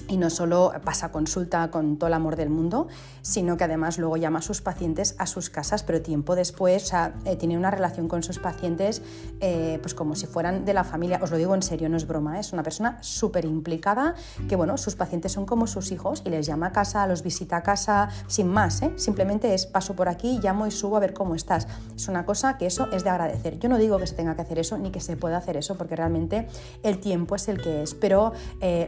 y 0.07 0.17
no 0.17 0.29
solo 0.29 0.71
pasa 0.83 1.11
consulta 1.11 1.71
con 1.71 1.97
todo 1.97 2.07
el 2.07 2.13
amor 2.13 2.35
del 2.35 2.49
mundo, 2.49 2.87
sino 3.21 3.57
que 3.57 3.63
además 3.63 3.97
luego 3.97 4.17
llama 4.17 4.39
a 4.39 4.41
sus 4.41 4.61
pacientes 4.61 5.15
a 5.17 5.25
sus 5.25 5.49
casas, 5.49 5.83
pero 5.83 6.01
tiempo 6.01 6.35
después 6.35 6.93
o 6.93 7.11
eh, 7.25 7.35
tiene 7.35 7.57
una 7.57 7.71
relación 7.71 8.07
con 8.07 8.23
sus 8.23 8.39
pacientes 8.39 9.01
eh, 9.39 9.79
pues 9.81 9.93
como 9.93 10.15
si 10.15 10.27
fueran 10.27 10.65
de 10.65 10.73
la 10.73 10.83
familia. 10.83 11.19
Os 11.21 11.31
lo 11.31 11.37
digo 11.37 11.55
en 11.55 11.61
serio, 11.61 11.89
no 11.89 11.97
es 11.97 12.07
broma, 12.07 12.37
¿eh? 12.37 12.41
es 12.41 12.53
una 12.53 12.63
persona 12.63 12.97
súper 13.01 13.45
implicada 13.45 14.15
que 14.47 14.55
bueno, 14.55 14.77
sus 14.77 14.95
pacientes 14.95 15.31
son 15.31 15.45
como 15.45 15.67
sus 15.67 15.91
hijos 15.91 16.21
y 16.25 16.29
les 16.29 16.45
llama 16.45 16.67
a 16.67 16.71
casa, 16.71 17.07
los 17.07 17.23
visita 17.23 17.57
a 17.57 17.63
casa, 17.63 18.09
sin 18.27 18.47
más, 18.47 18.81
simplemente 18.97 19.53
es 19.53 19.65
paso 19.65 19.95
por 19.95 20.09
aquí, 20.09 20.39
llamo 20.41 20.67
y 20.67 20.71
subo 20.71 20.97
a 20.97 20.99
ver 20.99 21.13
cómo 21.13 21.35
estás. 21.35 21.67
Es 21.95 22.07
una 22.07 22.25
cosa 22.25 22.57
que 22.57 22.65
eso 22.65 22.87
es 22.91 23.03
de 23.03 23.09
agradecer. 23.09 23.59
Yo 23.59 23.69
no 23.69 23.77
digo 23.77 23.97
que 23.97 24.07
se 24.07 24.15
tenga 24.15 24.35
que 24.35 24.41
hacer 24.41 24.59
eso 24.59 24.77
ni 24.77 24.91
que 24.91 24.99
se 24.99 25.17
pueda 25.17 25.37
hacer 25.37 25.57
eso, 25.57 25.75
porque 25.75 25.95
realmente 25.95 26.47
el 26.83 26.99
tiempo 26.99 27.35
es 27.35 27.47
el 27.47 27.61
que 27.61 27.83
es, 27.83 27.93
pero 27.95 28.33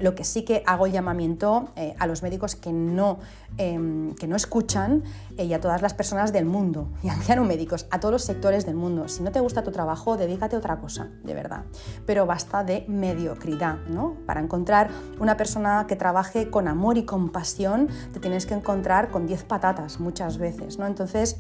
lo 0.02 0.16
que 0.16 0.24
sí 0.24 0.44
que 0.44 0.64
hago 0.66 0.88
llamar 0.88 1.07
eh, 1.76 1.96
a 2.00 2.08
los 2.08 2.24
médicos 2.24 2.56
que 2.56 2.72
no, 2.72 3.20
em, 3.58 4.14
que 4.16 4.28
no 4.28 4.36
escuchan 4.36 5.04
eh, 5.38 5.46
y 5.46 5.54
a 5.54 5.62
todas 5.62 5.82
las 5.82 5.94
personas 5.94 6.34
del 6.34 6.46
mundo, 6.46 6.90
y 7.04 7.10
a 7.10 7.36
no 7.36 7.44
médicos, 7.44 7.88
a 7.92 8.00
todos 8.00 8.12
los 8.12 8.24
sectores 8.24 8.66
del 8.66 8.76
mundo. 8.76 9.08
Si 9.08 9.24
no 9.24 9.32
te 9.32 9.40
gusta 9.40 9.64
tu 9.64 9.72
trabajo, 9.72 10.18
dedícate 10.18 10.56
a 10.56 10.60
otra 10.60 10.78
cosa, 10.80 11.10
de 11.24 11.34
verdad. 11.34 11.64
Pero 12.06 12.26
basta 12.26 12.64
de 12.64 12.86
mediocridad, 12.88 13.78
¿no? 13.90 14.16
Para 14.26 14.42
encontrar 14.42 14.90
una 15.20 15.38
persona 15.38 15.86
que 15.88 15.96
trabaje 15.96 16.50
con 16.50 16.68
amor 16.68 16.98
y 16.98 17.04
compasión, 17.04 17.88
te 18.14 18.20
tienes 18.20 18.46
que 18.46 18.54
encontrar 18.54 19.10
con 19.10 19.28
10 19.28 19.44
patatas 19.44 20.00
muchas 20.00 20.38
veces, 20.38 20.78
¿no? 20.78 20.88
Entonces, 20.88 21.38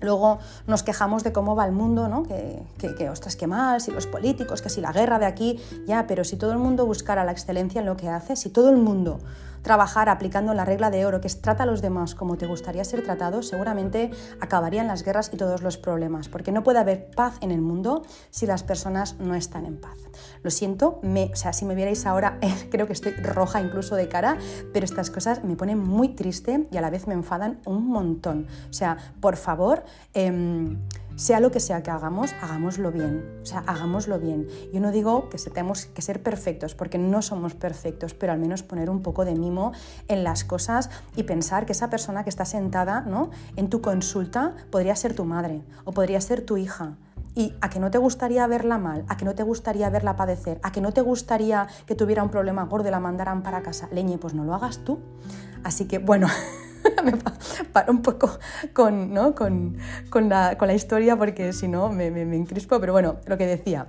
Luego 0.00 0.38
nos 0.66 0.82
quejamos 0.82 1.24
de 1.24 1.32
cómo 1.32 1.54
va 1.56 1.66
el 1.66 1.72
mundo, 1.72 2.08
¿no? 2.08 2.24
que, 2.24 2.62
que, 2.78 3.08
ostras, 3.08 3.36
qué 3.36 3.46
mal, 3.46 3.80
si 3.80 3.90
los 3.90 4.06
políticos, 4.06 4.62
que 4.62 4.68
si 4.68 4.80
la 4.80 4.92
guerra 4.92 5.18
de 5.18 5.26
aquí, 5.26 5.60
ya, 5.86 6.06
pero 6.06 6.24
si 6.24 6.36
todo 6.36 6.52
el 6.52 6.58
mundo 6.58 6.86
buscara 6.86 7.24
la 7.24 7.32
excelencia 7.32 7.80
en 7.80 7.86
lo 7.86 7.96
que 7.96 8.08
hace, 8.08 8.36
si 8.36 8.50
todo 8.50 8.70
el 8.70 8.76
mundo 8.76 9.20
trabajar 9.64 10.08
aplicando 10.08 10.54
la 10.54 10.64
regla 10.64 10.90
de 10.90 11.06
oro, 11.06 11.20
que 11.20 11.26
es 11.26 11.40
trata 11.40 11.64
a 11.64 11.66
los 11.66 11.82
demás 11.82 12.14
como 12.14 12.36
te 12.36 12.46
gustaría 12.46 12.84
ser 12.84 13.02
tratado, 13.02 13.42
seguramente 13.42 14.10
acabarían 14.40 14.86
las 14.86 15.02
guerras 15.02 15.30
y 15.32 15.36
todos 15.36 15.62
los 15.62 15.78
problemas, 15.78 16.28
porque 16.28 16.52
no 16.52 16.62
puede 16.62 16.78
haber 16.78 17.10
paz 17.10 17.38
en 17.40 17.50
el 17.50 17.62
mundo 17.62 18.02
si 18.30 18.46
las 18.46 18.62
personas 18.62 19.18
no 19.18 19.34
están 19.34 19.64
en 19.64 19.80
paz. 19.80 19.98
Lo 20.42 20.50
siento, 20.50 21.00
o 21.02 21.36
sea, 21.36 21.52
si 21.52 21.64
me 21.64 21.74
vierais 21.74 22.06
ahora, 22.06 22.38
creo 22.70 22.86
que 22.86 22.92
estoy 22.92 23.12
roja 23.12 23.60
incluso 23.60 23.96
de 23.96 24.08
cara, 24.08 24.36
pero 24.72 24.84
estas 24.84 25.10
cosas 25.10 25.42
me 25.42 25.56
ponen 25.56 25.78
muy 25.78 26.10
triste 26.10 26.68
y 26.70 26.76
a 26.76 26.82
la 26.82 26.90
vez 26.90 27.06
me 27.06 27.14
enfadan 27.14 27.60
un 27.64 27.88
montón. 27.88 28.46
O 28.68 28.72
sea, 28.72 28.98
por 29.20 29.36
favor, 29.36 29.82
em, 30.12 30.78
sea 31.16 31.40
lo 31.40 31.50
que 31.50 31.60
sea 31.60 31.82
que 31.82 31.90
hagamos, 31.90 32.32
hagámoslo 32.42 32.90
bien. 32.90 33.24
O 33.42 33.46
sea, 33.46 33.60
hagámoslo 33.60 34.18
bien. 34.18 34.46
Yo 34.72 34.80
no 34.80 34.90
digo 34.90 35.28
que 35.28 35.38
tenemos 35.38 35.86
que 35.86 36.02
ser 36.02 36.22
perfectos, 36.22 36.74
porque 36.74 36.98
no 36.98 37.22
somos 37.22 37.54
perfectos, 37.54 38.14
pero 38.14 38.32
al 38.32 38.38
menos 38.38 38.62
poner 38.62 38.90
un 38.90 39.02
poco 39.02 39.24
de 39.24 39.34
mimo 39.34 39.72
en 40.08 40.24
las 40.24 40.44
cosas 40.44 40.90
y 41.16 41.24
pensar 41.24 41.66
que 41.66 41.72
esa 41.72 41.90
persona 41.90 42.24
que 42.24 42.30
está 42.30 42.44
sentada 42.44 43.02
¿no? 43.02 43.30
en 43.56 43.68
tu 43.68 43.80
consulta 43.80 44.54
podría 44.70 44.96
ser 44.96 45.14
tu 45.14 45.24
madre 45.24 45.62
o 45.84 45.92
podría 45.92 46.20
ser 46.20 46.44
tu 46.44 46.56
hija. 46.56 46.96
Y 47.36 47.52
a 47.60 47.68
que 47.68 47.80
no 47.80 47.90
te 47.90 47.98
gustaría 47.98 48.46
verla 48.46 48.78
mal, 48.78 49.04
a 49.08 49.16
que 49.16 49.24
no 49.24 49.34
te 49.34 49.42
gustaría 49.42 49.90
verla 49.90 50.14
padecer, 50.14 50.60
a 50.62 50.70
que 50.70 50.80
no 50.80 50.92
te 50.92 51.00
gustaría 51.00 51.66
que 51.84 51.96
tuviera 51.96 52.22
un 52.22 52.30
problema 52.30 52.64
gordo 52.64 52.88
y 52.88 52.90
la 52.92 53.00
mandaran 53.00 53.42
para 53.42 53.62
casa. 53.62 53.88
Leñe, 53.90 54.18
pues 54.18 54.34
no 54.34 54.44
lo 54.44 54.54
hagas 54.54 54.84
tú. 54.84 55.00
Así 55.64 55.86
que 55.86 55.98
bueno. 55.98 56.28
me 57.04 57.12
paro 57.72 57.92
un 57.92 58.02
poco 58.02 58.38
con, 58.72 59.12
¿no? 59.12 59.34
con, 59.34 59.76
con, 60.10 60.28
la, 60.28 60.56
con, 60.58 60.68
la, 60.68 60.74
historia 60.74 61.16
porque 61.16 61.52
si 61.52 61.68
no 61.68 61.88
me, 61.88 62.10
me, 62.10 62.24
me, 62.24 62.36
encrispo, 62.36 62.80
pero 62.80 62.92
bueno, 62.92 63.16
lo 63.26 63.38
que 63.38 63.46
decía 63.46 63.88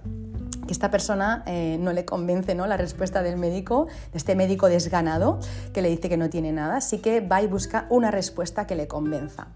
que 0.66 0.74
esta 0.74 0.90
persona 0.90 1.44
eh, 1.46 1.78
no 1.80 1.94
le 1.94 2.06
convence 2.06 2.56
¿no? 2.56 2.66
la 2.68 2.78
respuesta 2.78 3.22
del 3.22 3.38
médico, 3.38 3.88
de 4.12 4.18
este 4.18 4.36
médico 4.36 4.68
desganado 4.68 5.40
que 5.74 5.82
le 5.82 5.90
dice 5.90 6.10
que 6.10 6.18
no 6.18 6.30
tiene 6.30 6.52
nada, 6.52 6.78
así 6.78 7.00
que 7.00 7.22
va 7.22 7.42
y 7.42 7.48
busca 7.48 7.86
una 7.90 8.12
respuesta 8.12 8.66
que 8.68 8.76
le 8.76 8.88
convenza. 8.88 9.48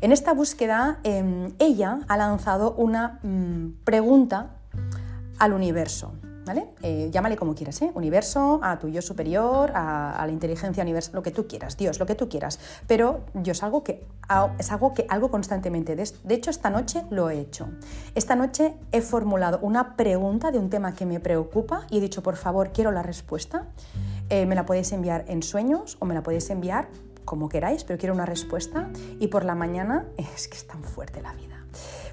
En 0.00 0.12
esta 0.12 0.32
búsqueda, 0.32 0.98
eh, 1.04 1.52
ella 1.58 2.00
ha 2.08 2.16
lanzado 2.16 2.74
una 2.74 3.18
mmm, 3.22 3.70
pregunta 3.84 4.50
al 5.38 5.52
universo. 5.52 6.12
¿Vale? 6.44 6.68
Eh, 6.82 7.08
llámale 7.12 7.36
como 7.36 7.54
quieras, 7.54 7.80
¿eh? 7.82 7.90
Universo, 7.94 8.60
a 8.62 8.78
tu 8.78 8.88
yo 8.88 9.02
superior, 9.02 9.72
a, 9.74 10.22
la 10.26 10.32
inteligencia 10.32 10.82
universal, 10.82 11.14
lo 11.14 11.22
que 11.22 11.30
tú 11.30 11.46
quieras, 11.46 11.76
Dios, 11.76 11.98
lo 11.98 12.06
que 12.06 12.14
tú 12.14 12.28
quieras. 12.28 12.58
Pero 12.86 13.20
yo 13.34 13.52
es 13.52 13.62
algo 13.62 13.82
que, 13.82 14.06
es 14.58 14.72
algo 14.72 14.94
que 14.94 15.06
constantemente. 15.30 15.94
De 15.96 16.34
hecho, 16.34 16.50
esta 16.50 16.70
noche 16.70 17.04
lo 17.10 17.30
he 17.30 17.38
hecho. 17.38 17.68
Esta 18.14 18.34
noche 18.36 18.74
he 18.92 19.00
formulado 19.00 19.58
una 19.62 19.96
pregunta 19.96 20.50
de 20.50 20.58
un 20.58 20.70
tema 20.70 20.94
que 20.94 21.06
me 21.06 21.20
preocupa 21.20 21.86
y 21.90 21.98
he 21.98 22.00
dicho, 22.00 22.22
por 22.22 22.36
favor, 22.36 22.72
quiero 22.72 22.92
la 22.92 23.02
respuesta. 23.02 23.66
Eh, 24.28 24.46
me 24.46 24.54
la 24.54 24.64
podéis 24.64 24.92
enviar 24.92 25.24
en 25.28 25.42
sueños 25.42 25.96
o 26.00 26.06
me 26.06 26.14
la 26.14 26.22
podéis 26.22 26.50
enviar 26.50 26.88
como 27.24 27.48
queráis, 27.48 27.84
pero 27.84 27.98
quiero 27.98 28.14
una 28.14 28.26
respuesta. 28.26 28.90
Y 29.20 29.28
por 29.28 29.44
la 29.44 29.54
mañana, 29.54 30.06
es 30.16 30.48
que 30.48 30.56
es 30.56 30.66
tan 30.66 30.82
fuerte 30.82 31.22
la 31.22 31.32
vida. 31.34 31.51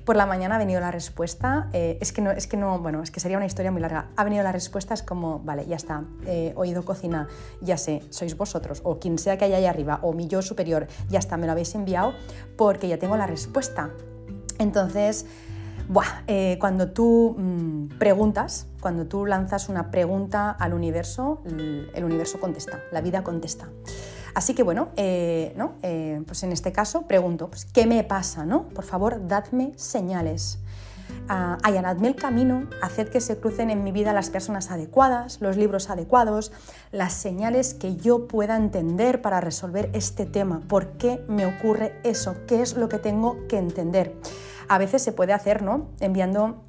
Por 0.10 0.16
la 0.16 0.26
mañana 0.26 0.56
ha 0.56 0.58
venido 0.58 0.82
la 0.82 0.90
respuesta, 0.90 1.70
eh, 1.72 2.00
es 2.02 2.12
que 2.12 2.24
no, 2.24 2.32
es 2.32 2.48
que 2.48 2.58
no, 2.58 2.80
bueno, 2.80 3.04
es 3.04 3.12
que 3.12 3.20
sería 3.20 3.38
una 3.38 3.46
historia 3.46 3.72
muy 3.72 3.80
larga. 3.80 4.08
Ha 4.16 4.24
venido 4.24 4.42
la 4.42 4.52
respuesta, 4.52 4.96
es 4.96 5.04
como, 5.04 5.38
vale, 5.42 5.68
ya 5.68 5.76
está, 5.76 6.04
he 6.26 6.52
oído 6.56 6.84
cocina, 6.84 7.28
ya 7.62 7.78
sé, 7.78 8.02
sois 8.10 8.36
vosotros, 8.36 8.82
o 8.84 8.98
quien 8.98 9.20
sea 9.20 9.38
que 9.38 9.46
haya 9.46 9.58
ahí 9.58 9.68
arriba, 9.68 10.00
o 10.02 10.14
mi 10.14 10.28
yo 10.28 10.42
superior, 10.42 10.88
ya 11.10 11.20
está, 11.20 11.38
me 11.38 11.46
lo 11.46 11.52
habéis 11.52 11.76
enviado 11.76 12.14
porque 12.58 12.88
ya 12.88 12.98
tengo 12.98 13.18
la 13.18 13.28
respuesta. 13.28 13.92
Entonces, 14.58 15.28
Buah, 15.88 16.24
eh, 16.26 16.58
cuando 16.60 16.90
tú 16.92 17.36
mmm, 17.38 18.00
preguntas, 18.00 18.66
cuando 18.82 19.06
tú 19.06 19.28
lanzas 19.28 19.70
una 19.70 19.92
pregunta 19.92 20.50
al 20.50 20.74
universo, 20.74 21.44
el 21.46 22.04
universo 22.04 22.40
contesta, 22.40 22.80
la 22.92 23.02
vida 23.02 23.24
contesta. 23.24 23.70
Así 24.34 24.54
que 24.54 24.64
bueno, 24.64 24.90
eh, 24.96 25.54
¿no? 25.56 25.74
Eh, 25.82 26.22
pues 26.26 26.44
en 26.44 26.52
este 26.52 26.72
caso 26.72 27.04
pregunto, 27.04 27.50
pues, 27.50 27.66
¿qué 27.66 27.86
me 27.86 28.04
pasa? 28.04 28.46
¿no? 28.46 28.64
Por 28.70 28.84
favor, 28.86 29.28
dadme 29.28 29.74
señales. 29.76 30.60
Uh, 31.28 31.58
allanadme 31.64 32.08
el 32.08 32.16
camino, 32.16 32.68
haced 32.82 33.10
que 33.10 33.22
se 33.22 33.38
crucen 33.40 33.70
en 33.70 33.84
mi 33.84 33.92
vida 33.92 34.14
las 34.14 34.30
personas 34.30 34.72
adecuadas, 34.72 35.42
los 35.42 35.58
libros 35.58 35.90
adecuados, 35.90 36.52
las 36.92 37.14
señales 37.14 37.74
que 37.74 37.96
yo 37.96 38.28
pueda 38.28 38.56
entender 38.56 39.22
para 39.22 39.42
resolver 39.42 39.90
este 39.94 40.26
tema. 40.26 40.62
¿Por 40.68 40.98
qué 40.98 41.24
me 41.28 41.46
ocurre 41.46 42.00
eso? 42.04 42.36
¿Qué 42.48 42.62
es 42.62 42.76
lo 42.76 42.90
que 42.90 42.98
tengo 42.98 43.48
que 43.48 43.58
entender? 43.58 44.16
A 44.68 44.78
veces 44.78 45.02
se 45.04 45.12
puede 45.12 45.34
hacer, 45.34 45.62
¿no? 45.62 45.90
Enviando 46.00 46.64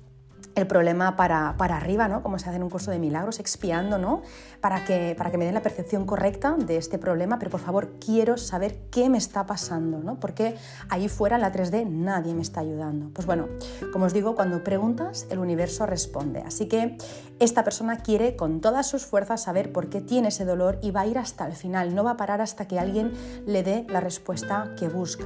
el 0.54 0.66
problema 0.66 1.16
para, 1.16 1.54
para, 1.56 1.76
arriba, 1.76 2.08
¿no? 2.08 2.22
como 2.22 2.38
se 2.38 2.48
hace 2.48 2.56
en 2.56 2.62
un 2.62 2.70
curso 2.70 2.90
de 2.90 2.98
milagros, 2.98 3.38
expiando, 3.40 3.98
¿no? 3.98 4.22
para, 4.60 4.84
que, 4.84 5.14
para 5.16 5.30
que 5.30 5.38
me 5.38 5.44
den 5.44 5.54
la 5.54 5.62
percepción 5.62 6.06
correcta 6.06 6.56
de 6.58 6.76
este 6.76 6.98
problema, 6.98 7.38
pero 7.38 7.50
por 7.50 7.60
favor 7.60 7.92
quiero 8.04 8.36
saber 8.36 8.76
qué 8.90 9.08
me 9.08 9.18
está 9.18 9.46
pasando, 9.46 9.98
¿no? 9.98 10.18
porque 10.18 10.56
ahí 10.88 11.08
fuera 11.08 11.36
en 11.36 11.42
la 11.42 11.52
3D 11.52 11.86
nadie 11.86 12.34
me 12.34 12.42
está 12.42 12.60
ayudando. 12.60 13.10
Pues 13.12 13.26
bueno, 13.26 13.48
como 13.92 14.06
os 14.06 14.12
digo, 14.12 14.34
cuando 14.34 14.62
preguntas, 14.64 15.26
el 15.30 15.38
universo 15.38 15.86
responde. 15.86 16.40
Así 16.40 16.66
que 16.66 16.96
esta 17.38 17.64
persona 17.64 17.98
quiere 17.98 18.36
con 18.36 18.60
todas 18.60 18.86
sus 18.88 19.06
fuerzas 19.06 19.42
saber 19.42 19.72
por 19.72 19.88
qué 19.88 20.00
tiene 20.00 20.28
ese 20.28 20.44
dolor 20.44 20.78
y 20.82 20.90
va 20.90 21.02
a 21.02 21.06
ir 21.06 21.18
hasta 21.18 21.46
el 21.46 21.54
final, 21.54 21.94
no 21.94 22.04
va 22.04 22.12
a 22.12 22.16
parar 22.16 22.40
hasta 22.40 22.66
que 22.66 22.78
alguien 22.78 23.12
le 23.46 23.62
dé 23.62 23.86
la 23.88 24.00
respuesta 24.00 24.74
que 24.78 24.88
busca. 24.88 25.24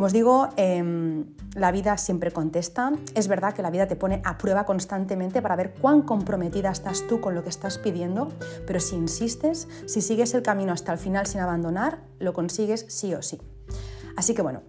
Como 0.00 0.06
os 0.06 0.14
digo, 0.14 0.48
em, 0.56 1.26
la 1.54 1.70
vida 1.72 1.98
siempre 1.98 2.30
contesta. 2.30 2.90
Es 3.14 3.28
verdad 3.28 3.52
que 3.52 3.60
la 3.60 3.70
vida 3.70 3.86
te 3.86 3.96
pone 3.96 4.22
a 4.24 4.38
prueba 4.38 4.64
constantemente 4.64 5.42
para 5.42 5.56
ver 5.56 5.74
cuán 5.74 6.00
comprometida 6.00 6.70
estás 6.70 7.06
tú 7.06 7.20
con 7.20 7.34
lo 7.34 7.42
que 7.42 7.50
estás 7.50 7.76
pidiendo, 7.76 8.30
pero 8.66 8.80
si 8.80 8.96
insistes, 8.96 9.68
si 9.84 10.00
sigues 10.00 10.32
el 10.32 10.42
camino 10.42 10.72
hasta 10.72 10.90
el 10.90 10.98
final 10.98 11.26
sin 11.26 11.42
abandonar, 11.42 11.98
lo 12.18 12.32
consigues 12.32 12.86
sí 12.88 13.12
o 13.12 13.20
sí. 13.20 13.42
Así 14.16 14.32
que 14.32 14.40
bueno, 14.40 14.62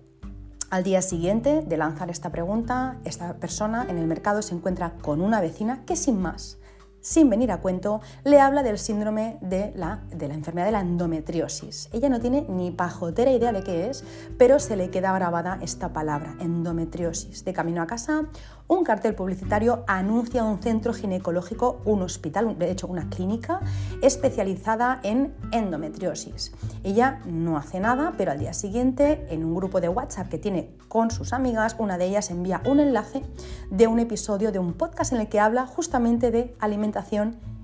al 0.70 0.84
día 0.84 1.02
siguiente 1.02 1.62
de 1.62 1.78
lanzar 1.78 2.10
esta 2.10 2.30
pregunta, 2.30 3.00
esta 3.06 3.36
persona 3.36 3.86
en 3.88 3.98
el 3.98 4.08
mercado 4.08 4.42
se 4.42 4.54
encuentra 4.54 4.96
con 5.02 5.22
una 5.22 5.40
vecina 5.40 5.86
que 5.86 5.96
sin 5.96 6.22
más 6.22 6.58
sin 7.02 7.30
venir 7.30 7.52
a 7.52 7.62
cuento, 7.62 8.02
le 8.24 8.40
habla 8.40 8.64
del 8.64 8.78
síndrome 8.78 9.38
de 9.42 9.74
la, 9.76 10.04
de 10.10 10.28
la 10.28 10.36
enfermedad 10.36 10.68
de 10.68 10.72
la 10.72 10.82
endometriosis. 10.82 11.90
Ella 11.92 12.10
no 12.10 12.20
tiene 12.20 12.46
ni 12.48 12.72
pajotera 12.72 13.32
idea 13.32 13.52
de 13.52 13.64
qué 13.64 13.90
es, 13.90 14.04
pero 14.38 14.60
se 14.60 14.76
le 14.76 14.90
queda 14.90 15.14
grabada 15.14 15.58
esta 15.62 15.94
palabra, 15.94 16.36
endometriosis. 16.40 17.44
De 17.44 17.54
camino 17.54 17.82
a 17.82 17.88
casa, 17.88 18.26
un 18.68 18.84
cartel 18.84 19.16
publicitario 19.16 19.84
anuncia 19.88 20.44
un 20.44 20.62
centro 20.62 20.94
ginecológico, 20.94 21.82
un 21.86 22.04
hospital, 22.04 22.58
de 22.58 22.72
hecho 22.72 22.88
una 22.88 23.10
clínica 23.10 23.60
especializada 24.02 25.00
en 25.04 25.34
endometriosis. 25.52 26.54
Ella 26.84 27.22
no 27.26 27.58
hace 27.58 27.80
nada, 27.80 28.14
pero 28.18 28.32
al 28.32 28.40
día 28.40 28.54
siguiente, 28.54 29.26
en 29.30 29.44
un 29.44 29.56
grupo 29.56 29.82
de 29.82 29.90
WhatsApp 29.90 30.30
que 30.30 30.38
tiene 30.38 30.70
con 30.88 31.12
sus 31.12 31.34
amigas, 31.34 31.76
una 31.80 31.98
de 31.98 32.06
ellas 32.06 32.30
envía 32.30 32.62
un 32.66 32.80
enlace 32.80 33.24
de 33.72 33.88
un 33.88 34.00
episodio 34.00 34.52
de 34.52 34.60
un 34.60 34.74
podcast 34.74 35.14
en 35.14 35.22
el 35.22 35.28
que 35.28 35.40
habla 35.40 35.66
justamente 35.66 36.32
de 36.32 36.56
alimentación 36.60 36.91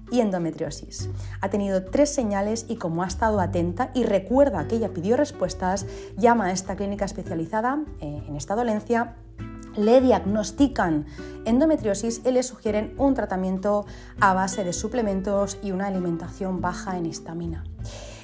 y 0.09 0.21
endometriosis. 0.21 1.09
Ha 1.41 1.49
tenido 1.49 1.85
tres 1.85 2.13
señales 2.13 2.65
y 2.69 2.77
como 2.77 3.03
ha 3.03 3.07
estado 3.07 3.39
atenta 3.39 3.91
y 3.93 4.03
recuerda 4.03 4.67
que 4.67 4.77
ella 4.77 4.93
pidió 4.93 5.17
respuestas, 5.17 5.85
llama 6.17 6.45
a 6.45 6.51
esta 6.51 6.75
clínica 6.75 7.05
especializada 7.05 7.83
eh, 7.99 8.23
en 8.27 8.35
esta 8.35 8.55
dolencia 8.55 9.15
le 9.77 10.01
diagnostican 10.01 11.05
endometriosis 11.45 12.21
y 12.25 12.31
le 12.31 12.43
sugieren 12.43 12.93
un 12.97 13.13
tratamiento 13.13 13.85
a 14.19 14.33
base 14.33 14.63
de 14.63 14.73
suplementos 14.73 15.59
y 15.61 15.71
una 15.71 15.87
alimentación 15.87 16.61
baja 16.61 16.97
en 16.97 17.05
histamina. 17.05 17.63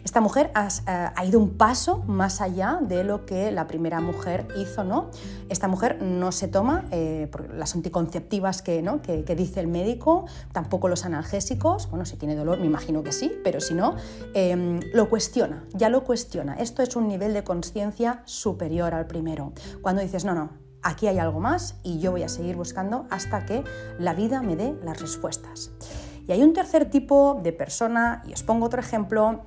Esta 0.03 0.19
mujer 0.19 0.51
ha, 0.53 0.67
eh, 0.67 1.11
ha, 1.15 1.25
ido 1.25 1.39
un 1.39 1.57
paso 1.57 2.03
más 2.07 2.41
allá 2.41 2.79
de 2.81 3.03
lo 3.03 3.25
que 3.25 3.51
la 3.51 3.67
primera 3.67 4.01
mujer 4.01 4.47
hizo, 4.57 4.83
¿no? 4.83 5.09
Esta 5.49 5.67
mujer 5.67 6.01
no 6.01 6.31
se 6.31 6.47
toma 6.47 6.85
eh, 6.91 7.29
las 7.55 7.73
anticonceptivas 7.75 8.61
que, 8.61 8.81
¿no? 8.81 9.01
que, 9.01 9.23
dice 9.35 9.61
el 9.61 9.67
médico, 9.67 10.25
tampoco 10.51 10.87
los 10.87 11.05
analgésicos, 11.05 11.89
bueno, 11.89 12.05
si 12.05 12.17
tiene 12.17 12.35
dolor 12.35 12.59
me 12.59 12.65
imagino 12.65 13.01
que 13.01 13.11
sí, 13.11 13.31
pero 13.43 13.61
si 13.61 13.73
no, 13.73 13.95
eh, 14.33 14.79
lo 14.93 15.09
cuestiona, 15.09 15.65
ya 15.73 15.89
lo 15.89 16.03
cuestiona. 16.03 16.55
Esto 16.55 16.83
es 16.83 16.95
un 16.95 17.07
nivel 17.07 17.33
de 17.33 17.43
conciencia 17.43 18.21
superior 18.25 18.93
al 18.93 19.07
primero. 19.07 19.53
Cuando 19.81 20.01
dices, 20.01 20.25
no, 20.25 20.35
no, 20.35 20.49
aquí 20.81 21.07
hay 21.07 21.17
algo 21.17 21.39
más 21.39 21.75
y 21.81 21.99
yo 21.99 22.11
voy 22.11 22.23
a 22.23 22.29
seguir 22.29 22.55
buscando 22.57 23.07
hasta 23.09 23.45
que 23.45 23.63
la 23.99 24.13
vida 24.13 24.41
me 24.41 24.55
dé 24.55 24.75
las 24.83 25.01
respuestas. 25.01 25.71
Y 26.27 26.31
hay 26.31 26.43
un 26.43 26.53
tercer 26.53 26.89
tipo 26.89 27.39
de 27.43 27.51
persona, 27.51 28.21
y 28.25 28.33
os 28.33 28.43
pongo 28.43 28.65
otro 28.65 28.79
ejemplo, 28.79 29.41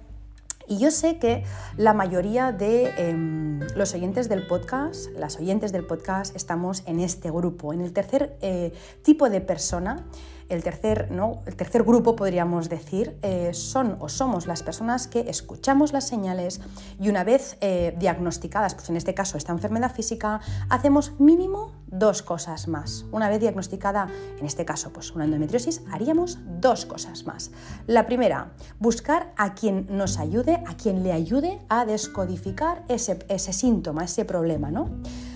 y 0.68 0.78
yo 0.78 0.90
sé 0.90 1.18
que 1.18 1.44
la 1.76 1.92
mayoría 1.92 2.52
de 2.52 2.92
em, 2.96 3.60
los 3.74 3.94
oyentes 3.94 4.28
del 4.28 4.46
podcast, 4.46 5.10
las 5.16 5.36
oyentes 5.38 5.72
del 5.72 5.84
podcast, 5.84 6.34
estamos 6.34 6.82
en 6.86 7.00
este 7.00 7.30
grupo, 7.30 7.72
en 7.72 7.80
el 7.80 7.92
tercer 7.92 8.36
eh, 8.40 8.72
tipo 9.02 9.30
de 9.30 9.40
persona 9.40 10.06
El 10.48 10.62
tercer, 10.62 11.10
¿no? 11.10 11.42
el 11.46 11.56
tercer 11.56 11.82
grupo, 11.82 12.14
podríamos 12.14 12.68
decir, 12.68 13.18
eh, 13.22 13.52
son 13.52 13.96
o 14.00 14.08
somos 14.08 14.46
las 14.46 14.62
personas 14.62 15.08
que 15.08 15.28
escuchamos 15.28 15.92
las 15.92 16.06
señales 16.06 16.60
y 17.00 17.08
una 17.08 17.24
vez 17.24 17.56
eh, 17.60 17.94
diagnosticadas, 17.98 18.74
pues 18.74 18.88
en 18.90 18.96
este 18.96 19.14
caso 19.14 19.36
esta 19.38 19.52
enfermedad 19.52 19.92
física, 19.92 20.40
hacemos 20.68 21.18
mínimo 21.18 21.72
dos 21.86 22.22
cosas 22.22 22.68
más. 22.68 23.06
Una 23.12 23.28
vez 23.28 23.40
diagnosticada, 23.40 24.08
en 24.38 24.46
este 24.46 24.64
caso, 24.64 24.92
pues 24.92 25.12
una 25.12 25.24
endometriosis, 25.24 25.82
haríamos 25.90 26.38
dos 26.60 26.86
cosas 26.86 27.26
más. 27.26 27.50
La 27.86 28.06
primera, 28.06 28.52
buscar 28.78 29.32
a 29.36 29.54
quien 29.54 29.86
nos 29.90 30.18
ayude, 30.18 30.62
a 30.66 30.76
quien 30.76 31.02
le 31.02 31.12
ayude 31.12 31.60
a 31.68 31.84
descodificar 31.84 32.84
ese, 32.88 33.18
ese 33.28 33.52
síntoma, 33.52 34.04
ese 34.04 34.24
problema. 34.24 34.70
¿no? 34.70 34.90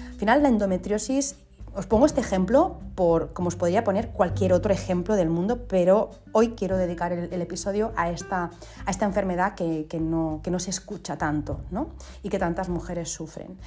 Al 0.09 0.15
final, 0.15 0.43
la 0.43 0.49
endometriosis 0.49 1.37
os 1.75 1.87
pongo 1.87 2.07
este 2.07 2.21
ejemplo 2.21 2.81
por, 2.95 3.33
como 3.33 3.49
os 3.49 3.57
podría 3.57 3.85
poner 3.85 4.11
cualquier 4.11 4.53
otro 4.53 4.73
ejemplo 4.73 5.17
del 5.17 5.31
mundo, 5.31 5.67
pero 5.69 6.11
hoy 6.33 6.51
quiero 6.51 6.77
dedicar 6.77 7.13
el, 7.13 7.43
episodio 7.43 7.93
a 7.97 8.11
esta, 8.11 8.51
a 8.85 8.91
esta 8.91 9.05
enfermedad 9.05 9.55
que, 9.55 9.87
no, 10.01 10.41
que, 10.43 10.51
no, 10.51 10.59
se 10.59 10.71
escucha 10.71 11.17
tanto 11.17 11.61
¿no? 11.71 11.91
y 12.23 12.29
que 12.29 12.39
tantas 12.39 12.69
mujeres 12.69 13.11
sufren. 13.11 13.59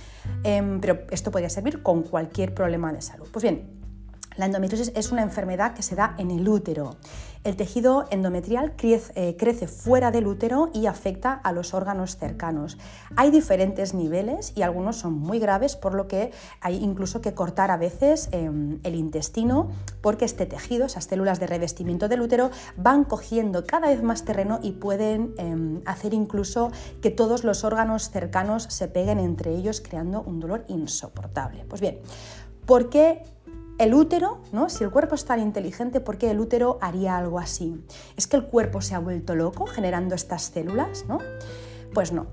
Em, 0.44 0.80
pero 0.80 1.02
esto 1.12 1.32
podría 1.32 1.50
servir 1.50 1.82
con 1.82 2.04
cualquier 2.04 2.54
problema 2.54 2.92
de 2.92 3.02
salud. 3.02 3.28
Pues 3.32 3.44
bien, 3.44 3.83
la 4.36 4.46
endometriosis 4.46 4.92
es 4.96 5.12
una 5.12 5.22
enfermedad 5.22 5.74
que 5.74 5.84
se 5.84 5.96
da 5.96 6.16
en 6.18 6.32
el 6.32 6.48
útero. 6.48 6.98
El 7.44 7.58
tejido 7.58 8.06
endometrial 8.10 8.74
eh, 8.82 9.36
crece, 9.38 9.68
fuera 9.68 10.12
del 10.12 10.28
útero 10.28 10.72
y 10.74 10.86
afecta 10.86 11.34
a 11.34 11.52
los 11.52 11.74
órganos 11.74 12.16
cercanos. 12.16 12.78
Hay 13.18 13.32
diferentes 13.32 13.94
niveles 13.94 14.54
y 14.56 14.62
algunos 14.62 14.96
son 14.96 15.14
muy 15.14 15.40
graves, 15.40 15.76
por 15.76 15.94
lo 15.94 16.08
que 16.08 16.32
hay 16.62 16.78
incluso 16.78 17.20
que 17.20 17.34
cortar 17.34 17.70
a 17.70 17.76
veces 17.76 18.30
em, 18.32 18.80
el 18.84 18.96
intestino, 18.96 19.70
porque 20.02 20.24
este 20.24 20.46
tejido, 20.46 20.86
esas 20.86 21.04
células 21.04 21.42
de 21.42 21.48
revestimiento 21.48 22.08
del 22.08 22.22
útero, 22.22 22.50
van 22.78 23.04
cogiendo 23.04 23.66
cada 23.66 23.90
vez 23.90 24.02
más 24.02 24.24
terreno 24.24 24.60
y 24.64 24.72
pueden 24.72 25.34
em, 25.38 25.82
hacer 25.86 26.14
incluso 26.14 26.72
que 27.02 27.12
todos 27.12 27.44
los 27.44 27.66
órganos 27.66 28.10
cercanos 28.10 28.64
se 28.70 28.88
peguen 28.88 29.20
entre 29.20 29.54
ellos, 29.54 29.82
creando 29.82 30.22
un 30.22 30.40
dolor 30.40 30.64
insoportable. 30.70 31.66
Pues 31.66 31.82
bien, 31.82 32.00
¿por 32.66 32.90
qué 32.90 33.22
el 33.78 33.94
útero, 33.94 34.42
¿no? 34.52 34.70
si 34.70 34.84
el 34.84 34.92
cuerpo 34.92 35.16
es 35.16 35.26
tan 35.26 35.40
inteligente, 35.40 36.00
¿por 36.00 36.18
qué 36.18 36.32
el 36.32 36.40
útero 36.40 36.78
haría 36.82 37.18
algo 37.18 37.40
así? 37.40 37.84
¿Es 38.18 38.28
que 38.28 38.38
el 38.38 38.46
cuerpo 38.46 38.82
se 38.82 38.96
ha 38.96 39.00
vuelto 39.00 39.36
loco 39.36 39.66
generando 39.66 40.16
estas 40.16 40.44
células? 40.44 41.06
¿no? 41.08 41.20
Pues 41.94 42.12
no. 42.12 42.28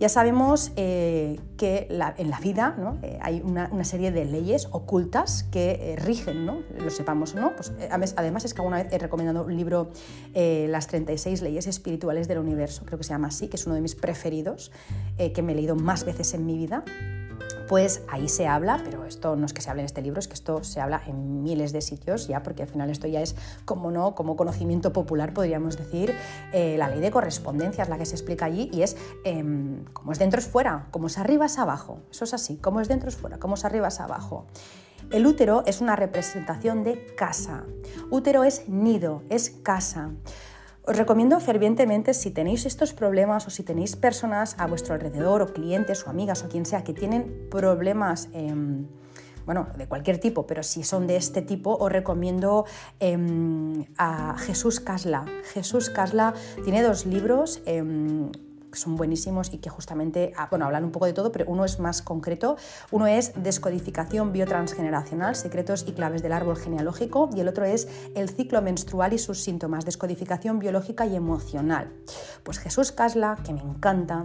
Ya 0.00 0.08
sabemos 0.08 0.70
eh, 0.76 1.40
que 1.56 1.88
en 1.90 2.30
la 2.30 2.38
vida 2.38 2.76
¿no? 2.78 2.98
Eh, 3.02 3.18
hay 3.20 3.42
una, 3.44 3.68
serie 3.82 4.12
de 4.12 4.24
leyes 4.24 4.68
ocultas 4.70 5.42
que 5.50 5.70
eh, 5.72 5.96
rigen, 5.96 6.46
¿no? 6.46 6.60
lo 6.78 6.90
sepamos 6.90 7.34
o 7.34 7.40
no. 7.40 7.56
Pues, 7.56 7.72
además 8.16 8.44
es 8.44 8.54
que 8.54 8.60
alguna 8.60 8.76
vez 8.76 8.92
he 8.92 8.98
recomendado 8.98 9.44
un 9.44 9.56
libro, 9.56 9.90
Las 10.34 10.86
36 10.86 11.42
leyes 11.42 11.66
espirituales 11.66 12.28
del 12.28 12.38
universo, 12.38 12.84
creo 12.84 12.98
que 12.98 13.04
se 13.04 13.10
llama 13.10 13.28
así, 13.28 13.48
que 13.48 13.56
es 13.56 13.66
uno 13.66 13.74
de 13.74 13.80
mis 13.80 13.96
preferidos, 13.96 14.70
que 15.16 15.42
me 15.42 15.52
he 15.52 15.56
leído 15.56 15.74
más 15.74 16.04
veces 16.04 16.32
en 16.34 16.46
mi 16.46 16.56
vida 16.56 16.84
pues 17.68 18.02
ahí 18.08 18.28
se 18.28 18.46
habla, 18.46 18.80
pero 18.84 19.04
esto 19.04 19.36
no 19.36 19.46
es 19.46 19.52
que 19.52 19.60
se 19.60 19.70
hable 19.70 19.82
en 19.82 19.86
este 19.86 20.02
libro, 20.02 20.18
es 20.18 20.26
que 20.26 20.34
esto 20.34 20.64
se 20.64 20.80
habla 20.80 21.02
en 21.06 21.42
miles 21.42 21.72
de 21.72 21.82
sitios 21.82 22.26
ya, 22.26 22.42
porque 22.42 22.62
al 22.62 22.68
final 22.68 22.90
esto 22.90 23.06
ya 23.06 23.20
es 23.20 23.36
como 23.64 23.90
no, 23.90 24.14
como 24.14 24.36
conocimiento 24.36 24.92
popular 24.92 25.34
podríamos 25.34 25.76
decir, 25.76 26.14
eh, 26.52 26.76
la 26.78 26.88
ley 26.88 27.00
de 27.00 27.10
correspondencia 27.10 27.82
es 27.82 27.88
la 27.88 27.98
que 27.98 28.06
se 28.06 28.14
explica 28.14 28.46
allí 28.46 28.70
y 28.72 28.82
es 28.82 28.96
em, 29.24 29.84
como 29.92 30.12
es 30.12 30.18
dentro 30.18 30.40
es 30.40 30.46
fuera, 30.46 30.88
como 30.90 31.08
es 31.08 31.18
arriba 31.18 31.46
es 31.46 31.58
abajo, 31.58 32.00
eso 32.10 32.24
es 32.24 32.34
así, 32.34 32.56
como 32.56 32.80
es 32.80 32.88
dentro 32.88 33.08
es 33.08 33.16
fuera, 33.16 33.38
como 33.38 33.54
es 33.54 33.64
arriba 33.64 33.88
es 33.88 34.00
abajo. 34.00 34.46
El 35.10 35.26
útero 35.26 35.62
es 35.64 35.80
una 35.80 35.96
representación 35.96 36.84
de 36.84 37.14
casa. 37.16 37.64
Útero 38.10 38.44
es 38.44 38.68
nido, 38.68 39.22
es 39.30 39.48
casa. 39.50 40.10
Os 40.88 40.96
recomiendo 40.96 41.38
fervientemente 41.38 42.14
si 42.14 42.30
tenéis 42.30 42.64
estos 42.64 42.96
problemas 42.96 43.44
o 43.44 43.50
si 43.52 43.60
tenéis 43.60 43.92
personas 43.92 44.56
a 44.56 44.64
vuestro 44.64 44.96
alrededor 44.96 45.44
o 45.44 45.52
clientes 45.52 46.00
o 46.00 46.08
amigas 46.08 46.40
o 46.40 46.48
quien 46.48 46.64
sea 46.64 46.80
que 46.80 46.96
tienen 46.96 47.28
problemas... 47.52 48.32
Em, 48.32 48.88
bueno, 49.44 49.68
de 49.76 49.86
cualquier 49.86 50.16
tipo, 50.16 50.46
pero 50.46 50.62
si 50.62 50.84
son 50.84 51.06
de 51.06 51.16
este 51.16 51.40
tipo, 51.42 51.76
os 51.76 51.92
recomiendo 51.92 52.64
em, 53.00 53.84
a 53.98 54.36
Jesús 54.38 54.80
Casla. 54.80 55.24
Jesús 55.52 55.90
Casla 55.90 56.32
tiene 56.64 56.82
dos 56.82 57.04
libros, 57.04 57.60
em, 57.66 58.32
que 58.70 58.78
son 58.78 58.96
buenísimos 58.96 59.52
y 59.52 59.58
que 59.58 59.70
justamente, 59.70 60.32
ah, 60.36 60.48
bueno, 60.50 60.66
hablan 60.66 60.84
un 60.84 60.92
poco 60.92 61.06
de 61.06 61.12
todo, 61.12 61.32
pero 61.32 61.44
uno 61.48 61.64
es 61.64 61.78
más 61.78 62.02
concreto. 62.02 62.56
Uno 62.90 63.06
es 63.06 63.32
Descodificación 63.34 64.32
biotransgeneracional, 64.32 65.36
secretos 65.36 65.84
y 65.86 65.92
claves 65.92 66.22
del 66.22 66.32
árbol 66.32 66.56
genealógico, 66.56 67.30
y 67.34 67.40
el 67.40 67.48
otro 67.48 67.64
es 67.64 67.88
El 68.14 68.28
ciclo 68.28 68.62
menstrual 68.62 69.12
y 69.12 69.18
sus 69.18 69.40
síntomas, 69.40 69.84
descodificación 69.84 70.58
biológica 70.58 71.06
y 71.06 71.16
emocional. 71.16 71.92
Pues 72.42 72.58
Jesús 72.58 72.92
Casla, 72.92 73.38
que 73.44 73.52
me 73.52 73.60
encanta, 73.60 74.24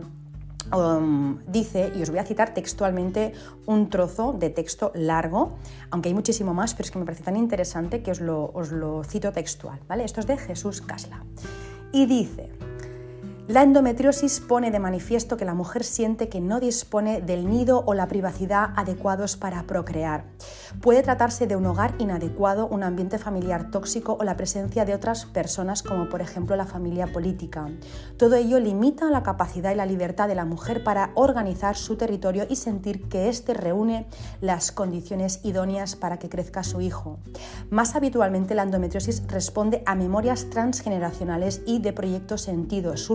um, 0.72 1.40
dice, 1.48 1.92
y 1.96 2.02
os 2.02 2.10
voy 2.10 2.20
a 2.20 2.26
citar 2.26 2.54
textualmente 2.54 3.34
un 3.66 3.90
trozo 3.90 4.34
de 4.34 4.50
texto 4.50 4.92
largo, 4.96 5.56
aunque 5.92 6.10
hay 6.10 6.16
muchísimo 6.16 6.54
más, 6.54 6.74
pero 6.74 6.86
es 6.86 6.92
que 6.92 7.00
me 7.00 7.06
parece 7.06 7.24
tan 7.24 7.36
interesante 7.36 8.02
que 8.02 8.12
os 8.12 8.22
lo, 8.22 8.52
os 8.54 8.72
lo 8.72 9.04
cito 9.04 9.32
textual. 9.32 9.80
¿vale? 9.88 10.04
Esto 10.04 10.20
es 10.20 10.28
de 10.28 10.38
Jesús 10.38 10.82
Casla. 10.82 11.24
Y 11.92 12.08
dice, 12.08 12.50
la 13.50 13.62
endometriosis 13.62 14.40
pone 14.40 14.72
de 14.72 14.80
manifiesto 14.80 15.36
que 15.36 15.44
la 15.44 15.54
mujer 15.54 15.84
siente 15.84 16.30
que 16.30 16.40
no 16.40 16.62
dispone 16.62 17.20
del 17.20 17.50
nido 17.50 17.84
o 17.86 17.94
la 17.94 18.08
privacidad 18.08 18.70
adecuados 18.78 19.36
para 19.36 19.64
procrear. 19.64 20.24
Puede 20.82 21.04
tratarse 21.04 21.46
de 21.46 21.58
un 21.58 21.66
hogar 21.66 21.94
inadecuado, 22.00 22.68
un 22.68 22.84
ambiente 22.84 23.18
familiar 23.18 23.70
tóxico 23.70 24.16
o 24.18 24.24
la 24.24 24.38
presencia 24.38 24.86
de 24.86 24.94
otras 24.94 25.26
personas 25.26 25.84
como 25.84 26.08
por 26.08 26.22
ejemplo 26.22 26.56
la 26.56 26.66
familia 26.66 27.12
política. 27.12 27.68
Todo 28.16 28.38
ello 28.38 28.62
limita 28.62 29.12
la 29.12 29.24
capacidad 29.24 29.74
y 29.74 29.76
la 29.76 29.86
libertad 29.86 30.30
de 30.30 30.36
la 30.36 30.46
mujer 30.46 30.82
para 30.82 31.12
organizar 31.16 31.76
su 31.76 31.98
territorio 31.98 32.46
y 32.50 32.56
sentir 32.56 33.10
que 33.10 33.28
éste 33.28 33.54
reúne 33.54 34.08
las 34.40 34.72
condiciones 34.72 35.42
idóneas 35.44 35.98
para 35.98 36.18
que 36.18 36.30
crezca 36.30 36.64
su 36.64 36.80
hijo. 36.80 37.20
Más 37.74 37.96
habitualmente 37.96 38.54
la 38.54 38.62
endometriosis 38.62 39.24
responde 39.26 39.82
a 39.88 39.96
memorias 39.96 40.48
transgeneracionales 40.52 41.64
y 41.66 41.80
de 41.80 41.92
proyectos 41.92 42.44
sentidos 42.44 43.12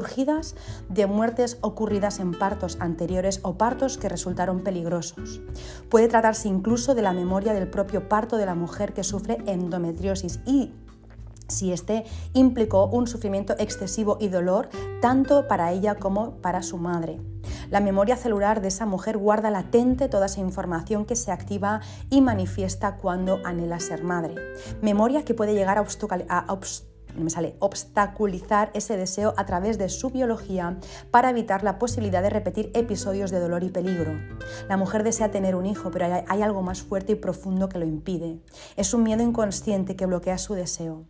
de 0.89 1.07
muertes 1.07 1.59
ocurridas 1.61 2.19
en 2.19 2.33
partos 2.33 2.77
anteriores 2.81 3.39
o 3.45 3.57
partos 3.57 3.99
que 3.99 4.09
resultaron 4.09 4.65
peligrosos. 4.65 5.41
Puede 5.89 6.09
tratarse 6.09 6.49
incluso 6.49 6.97
de 6.97 7.03
la 7.03 7.13
memoria 7.13 7.55
del 7.55 7.69
propio 7.69 8.09
parto 8.09 8.37
de 8.37 8.47
la 8.47 8.57
mujer 8.57 8.95
que 8.95 9.05
sufre 9.05 9.39
endometriosis 9.47 10.41
y 10.45 10.73
si 11.49 11.73
éste 11.73 12.05
implicó 12.35 12.87
un 12.87 13.07
sufrimiento 13.07 13.55
excesivo 13.59 14.19
y 14.21 14.29
dolor 14.29 14.69
tanto 15.01 15.49
para 15.49 15.73
ella 15.73 15.95
como 15.95 16.37
para 16.37 16.63
su 16.63 16.77
madre. 16.77 17.19
La 17.71 17.81
memoria 17.81 18.17
celular 18.17 18.61
de 18.61 18.69
esa 18.69 18.87
mujer 18.87 19.19
guarda 19.19 19.51
latente 19.51 20.09
toda 20.09 20.27
esa 20.27 20.41
información 20.41 21.05
que 21.05 21.17
se 21.17 21.33
activa 21.33 21.81
y 22.11 22.21
manifiesta 22.21 22.97
cuando 22.97 23.41
anhela 23.45 23.81
ser 23.81 24.05
madre. 24.05 24.35
Memoria 24.83 25.25
que 25.25 25.35
puede 25.35 25.55
llegar 25.55 25.79
a, 25.79 25.83
obstaculizar 27.59 28.71
ese 28.75 28.97
deseo 28.97 29.35
a 29.37 29.47
través 29.47 29.79
de 29.79 29.89
su 29.89 30.11
biología 30.11 30.79
para 31.11 31.31
evitar 31.31 31.63
la 31.63 31.79
posibilidad 31.79 32.23
de 32.23 32.31
repetir 32.31 32.71
episodios 32.75 33.31
de 33.31 33.41
dolor 33.41 33.65
y 33.65 33.71
peligro. 33.71 34.13
La 34.69 34.77
mujer 34.77 35.03
desea 35.03 35.31
tener 35.31 35.55
un 35.55 35.67
hijo, 35.67 35.91
pero 35.91 36.07
hay 36.27 36.43
algo 36.43 36.63
más 36.63 36.83
fuerte 36.83 37.13
y 37.13 37.17
profundo 37.17 37.69
que 37.69 37.79
lo 37.79 37.87
impide. 37.87 38.41
Es 38.77 38.95
un 38.95 39.03
miedo 39.03 39.23
inconsciente 39.23 39.97
que 39.97 40.07
bloquea 40.07 40.39
su 40.39 40.55
deseo. 40.55 41.07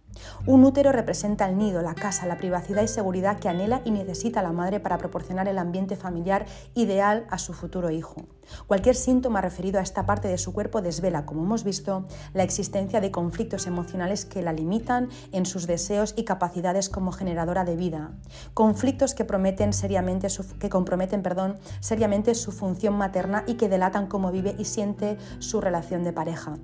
Un 0.47 0.65
útero 0.65 0.93
representa 0.93 1.49
el 1.49 1.59
nido, 1.59 1.83
la 1.83 1.95
casa, 1.95 2.27
la 2.27 2.39
privacidad 2.39 2.83
y 2.83 2.89
seguridad 2.89 3.39
que 3.39 3.49
anhela 3.49 3.83
y 3.85 3.91
necesita 3.91 4.43
la 4.43 4.53
madre 4.53 4.81
para 4.81 4.99
proporcionar 4.99 5.49
el 5.49 5.59
ambiente 5.59 5.97
familiar 5.97 6.47
ideal 6.75 7.27
a 7.31 7.39
su 7.39 7.53
futuro 7.53 7.91
hijo. 7.91 8.25
Cualquier 8.67 8.95
síntoma 8.95 9.41
referido 9.41 9.79
a 9.79 9.83
esta 9.83 10.07
parte 10.07 10.29
de 10.29 10.39
su 10.39 10.53
cuerpo 10.53 10.81
desvela, 10.81 11.27
como 11.27 11.45
hemos 11.45 11.65
visto, 11.65 12.05
la 12.33 12.45
existencia 12.45 13.01
de 13.01 13.11
conflictos 13.11 13.67
emocionales 13.67 14.25
que 14.25 14.43
la 14.43 14.53
limitan 14.53 15.09
en 15.33 15.45
sus 15.45 15.67
deseos 15.67 16.15
y 16.17 16.25
capacidades 16.25 16.89
como 16.89 17.13
generadora 17.13 17.65
de 17.65 17.77
vida. 17.77 18.13
Conflictos 18.55 19.15
que, 19.15 19.25
prometen 19.25 19.73
seriamente 19.73 20.29
que 20.59 20.71
comprometen 20.71 21.23
perdón, 21.23 21.59
seriamente 21.81 22.35
su 22.35 22.53
función 22.53 22.95
materna 22.95 23.45
y 23.47 23.55
que 23.55 23.69
delatan 23.69 24.07
cómo 24.07 24.33
vive 24.33 24.55
y 24.59 24.65
siente 24.65 25.19
su 25.41 25.61
relación 25.61 26.05
de 26.05 26.13
pareja. 26.13 26.57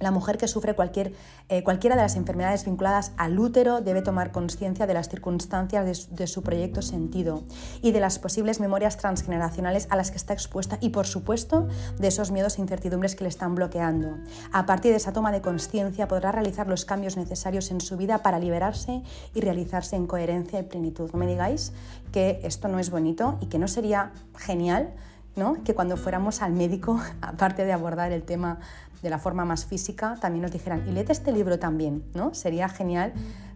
La 0.00 0.10
mujer 0.10 0.38
que 0.38 0.48
sufre 0.48 0.74
cualquier, 0.74 1.12
eh, 1.48 1.62
cualquiera 1.62 1.96
de 1.96 2.02
las 2.02 2.16
enfermedades 2.16 2.64
vinculadas 2.64 3.12
al 3.16 3.38
útero 3.38 3.80
debe 3.80 4.02
tomar 4.02 4.32
conciencia 4.32 4.86
de 4.86 4.94
las 4.94 5.08
circunstancias 5.08 6.08
de, 6.10 6.26
su 6.26 6.42
proyecto 6.42 6.82
sentido 6.82 7.44
y 7.80 7.92
de 7.92 8.00
las 8.00 8.18
posibles 8.18 8.60
memorias 8.60 8.96
transgeneracionales 8.96 9.86
a 9.90 9.96
las 9.96 10.10
que 10.10 10.16
está 10.16 10.32
expuesta 10.32 10.78
y, 10.80 10.90
por 10.90 11.06
supuesto, 11.06 11.68
de 11.98 12.08
esos 12.08 12.30
miedos 12.30 12.58
e 12.58 12.62
incertidumbres 12.62 13.14
que 13.14 13.24
le 13.24 13.28
están 13.28 13.54
bloqueando. 13.54 14.16
A 14.52 14.66
partir 14.66 14.90
de 14.90 14.96
esa 14.96 15.12
toma 15.12 15.32
de 15.32 15.40
conciencia 15.40 16.08
podrá 16.08 16.32
realizar 16.32 16.66
los 16.66 16.84
cambios 16.84 17.16
necesarios 17.16 17.70
en 17.70 17.80
su 17.80 17.96
vida 17.96 18.18
para 18.18 18.38
liberarse 18.38 19.02
y 19.34 19.40
realizarse 19.40 19.96
en 19.96 20.06
coherencia 20.06 20.58
y 20.58 20.64
plenitud. 20.64 21.10
No 21.12 21.18
me 21.18 21.26
digáis 21.26 21.72
que 22.12 22.40
esto 22.42 22.68
no 22.68 22.78
es 22.78 22.90
bonito 22.90 23.38
y 23.40 23.46
que 23.46 23.58
no 23.58 23.68
sería 23.68 24.12
genial 24.36 24.94
¿no? 25.36 25.62
que 25.64 25.74
cuando 25.74 25.96
fuéramos 25.96 26.42
al 26.42 26.52
médico, 26.52 27.00
aparte 27.20 27.64
de 27.64 27.72
abordar 27.72 28.12
el 28.12 28.22
tema 28.22 28.58
de 29.04 29.10
la 29.10 29.18
forma 29.18 29.44
más 29.44 29.66
física, 29.66 30.16
también 30.18 30.42
nos 30.42 30.50
dijeran, 30.50 30.88
y 30.88 30.92
léete 30.92 31.12
este 31.12 31.30
libro 31.30 31.58
también, 31.58 32.02
¿no? 32.14 32.32
Sería 32.32 32.70
genial. 32.70 33.12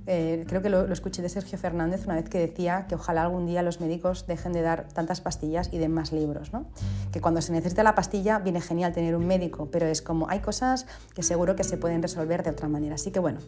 Eh, 0.06 0.44
creo 0.46 0.62
que 0.62 0.68
lo, 0.68 0.86
lo, 0.86 0.92
escuché 0.92 1.22
de 1.22 1.28
Sergio 1.28 1.58
Fernández 1.58 2.04
una 2.04 2.14
vez 2.14 2.28
que 2.28 2.38
decía 2.38 2.86
que 2.86 2.94
ojalá 2.94 3.22
algún 3.22 3.46
día 3.46 3.62
los 3.62 3.80
médicos 3.80 4.26
dejen 4.26 4.52
de 4.52 4.62
dar 4.62 4.88
tantas 4.88 5.20
pastillas 5.20 5.70
y 5.72 5.78
den 5.78 5.92
más 5.92 6.12
libros, 6.12 6.52
¿no? 6.52 6.66
Que 7.12 7.20
cuando 7.20 7.40
se 7.40 7.52
necesita 7.52 7.82
la 7.82 7.94
pastilla 7.94 8.38
viene 8.38 8.60
genial 8.60 8.92
tener 8.92 9.16
un 9.16 9.26
médico, 9.26 9.70
pero 9.70 9.86
es 9.86 10.02
como 10.02 10.28
hay 10.28 10.40
cosas 10.40 10.86
que 11.14 11.22
seguro 11.22 11.56
que 11.56 11.64
se 11.64 11.78
pueden 11.78 12.02
resolver 12.02 12.42
de 12.42 12.50
otra 12.50 12.68
manera. 12.68 12.94
Así 12.96 13.10
que 13.10 13.20
bueno, 13.20 13.40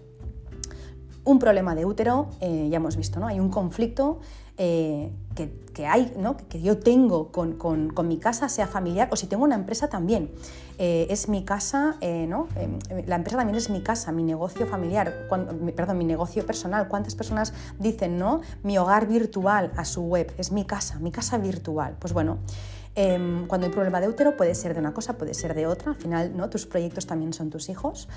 un 1.24 1.38
problema 1.38 1.74
de 1.74 1.84
útero, 1.84 2.28
eh, 2.40 2.68
ya 2.70 2.76
hemos 2.76 2.96
visto, 2.96 3.20
¿no? 3.20 3.26
Hay 3.26 3.40
un 3.40 3.50
conflicto 3.50 4.20
eh, 4.56 5.10
que, 5.34 5.86
hay, 5.86 6.12
¿no? 6.18 6.36
que 6.36 6.60
yo 6.60 6.78
tengo 6.78 7.32
con, 7.32 7.54
con, 7.54 8.08
mi 8.08 8.18
casa, 8.18 8.48
sea 8.48 8.66
familiar, 8.66 9.08
o 9.10 9.16
si 9.16 9.26
tengo 9.26 9.44
una 9.44 9.54
empresa 9.54 9.88
también. 9.88 10.30
Eh, 10.78 11.06
es 11.10 11.28
mi 11.28 11.44
casa, 11.44 11.96
¿no? 12.26 12.48
la 13.06 13.16
empresa 13.16 13.38
también 13.38 13.56
es 13.56 13.70
mi 13.70 13.82
casa, 13.82 14.12
mi 14.12 14.22
negocio 14.22 14.66
familiar, 14.66 15.28
perdón, 15.74 15.98
mi 15.98 16.04
negocio 16.04 16.44
personal. 16.44 16.88
¿Cuántas 16.88 17.14
personas 17.14 17.54
dicen, 17.78 18.18
no? 18.18 18.40
Mi 18.62 18.76
hogar 18.76 19.06
virtual 19.06 19.72
a 19.76 19.84
su 19.84 20.02
web, 20.02 20.32
es 20.36 20.52
mi 20.52 20.64
casa, 20.64 20.98
mi 20.98 21.10
casa 21.10 21.38
virtual. 21.38 21.96
Pues 21.98 22.12
bueno. 22.12 22.38
Em, 22.96 23.46
cuando 23.46 23.68
hay 23.68 23.72
problema 23.72 24.00
de 24.00 24.08
útero 24.08 24.36
puede 24.36 24.52
ser 24.56 24.74
de 24.74 24.80
una 24.80 24.92
cosa, 24.92 25.16
puede 25.16 25.32
ser 25.32 25.54
de 25.54 25.64
otra, 25.64 25.92
al 25.92 25.96
final 25.96 26.36
¿no? 26.36 26.50
tus 26.50 26.66
proyectos 26.66 27.06
también 27.06 27.32
son 27.32 27.48
tus 27.48 27.68
hijos 27.68 28.08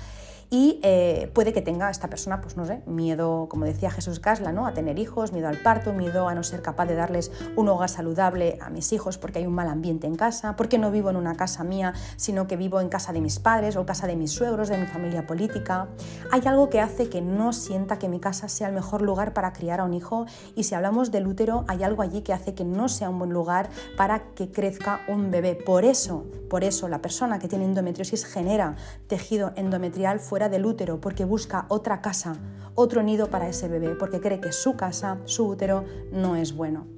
y 0.50 0.80
eh, 0.82 1.30
puede 1.34 1.52
que 1.52 1.62
tenga 1.62 1.90
esta 1.90 2.08
persona, 2.08 2.40
pues 2.40 2.56
no 2.56 2.64
sé, 2.64 2.82
miedo, 2.86 3.46
como 3.48 3.64
decía 3.64 3.90
Jesús 3.90 4.20
Casla, 4.20 4.52
¿no? 4.52 4.66
a 4.66 4.74
tener 4.74 4.98
hijos, 4.98 5.32
miedo 5.32 5.48
al 5.48 5.58
parto, 5.58 5.92
miedo 5.92 6.28
a 6.28 6.34
no 6.34 6.42
ser 6.42 6.62
capaz 6.62 6.86
de 6.86 6.94
darles 6.94 7.32
un 7.56 7.68
hogar 7.68 7.88
saludable 7.88 8.58
a 8.60 8.70
mis 8.70 8.92
hijos 8.92 9.18
porque 9.18 9.40
hay 9.40 9.46
un 9.46 9.54
mal 9.54 9.68
ambiente 9.68 10.06
en 10.06 10.16
casa, 10.16 10.56
porque 10.56 10.78
no 10.78 10.90
vivo 10.90 11.10
en 11.10 11.16
una 11.16 11.36
casa 11.36 11.64
mía, 11.64 11.94
sino 12.16 12.46
que 12.46 12.56
vivo 12.56 12.80
en 12.80 12.88
casa 12.88 13.12
de 13.12 13.20
mis 13.20 13.38
padres 13.38 13.76
o 13.76 13.86
casa 13.86 14.06
de 14.06 14.16
mis 14.16 14.32
suegros, 14.32 14.68
de 14.68 14.78
mi 14.78 14.86
familia 14.86 15.26
política. 15.26 15.88
Hay 16.30 16.42
algo 16.46 16.70
que 16.70 16.80
hace 16.80 17.08
que 17.08 17.20
no 17.20 17.52
sienta 17.52 17.98
que 17.98 18.08
mi 18.08 18.20
casa 18.20 18.48
sea 18.48 18.68
el 18.68 18.74
mejor 18.74 19.02
lugar 19.02 19.32
para 19.32 19.52
criar 19.52 19.80
a 19.80 19.84
un 19.84 19.94
hijo 19.94 20.26
y 20.54 20.64
si 20.64 20.74
hablamos 20.74 21.10
del 21.10 21.26
útero, 21.26 21.64
hay 21.68 21.82
algo 21.82 22.02
allí 22.02 22.22
que 22.22 22.32
hace 22.32 22.54
que 22.54 22.64
no 22.64 22.88
sea 22.88 23.10
un 23.10 23.18
buen 23.18 23.32
lugar 23.32 23.68
para 23.96 24.20
que 24.34 24.50
crezca 24.50 25.00
un 25.08 25.30
bebé. 25.30 25.54
Por 25.54 25.84
eso, 25.84 26.24
por 26.48 26.64
eso 26.64 26.88
la 26.88 27.00
persona 27.00 27.38
que 27.38 27.48
tiene 27.48 27.64
endometriosis 27.64 28.24
genera 28.24 28.76
tejido 29.06 29.52
endometrial 29.56 30.20
fuera 30.34 30.48
del 30.48 30.66
útero 30.66 31.00
porque 31.00 31.24
busca 31.24 31.64
otra 31.68 32.00
casa, 32.00 32.34
otro 32.74 33.04
nido 33.04 33.30
para 33.30 33.48
ese 33.48 33.68
bebé, 33.68 33.94
porque 33.94 34.18
cree 34.18 34.40
que 34.40 34.50
su 34.50 34.74
casa, 34.74 35.18
su 35.26 35.46
útero, 35.46 35.84
no 36.10 36.34
es 36.34 36.56
bueno. 36.56 36.88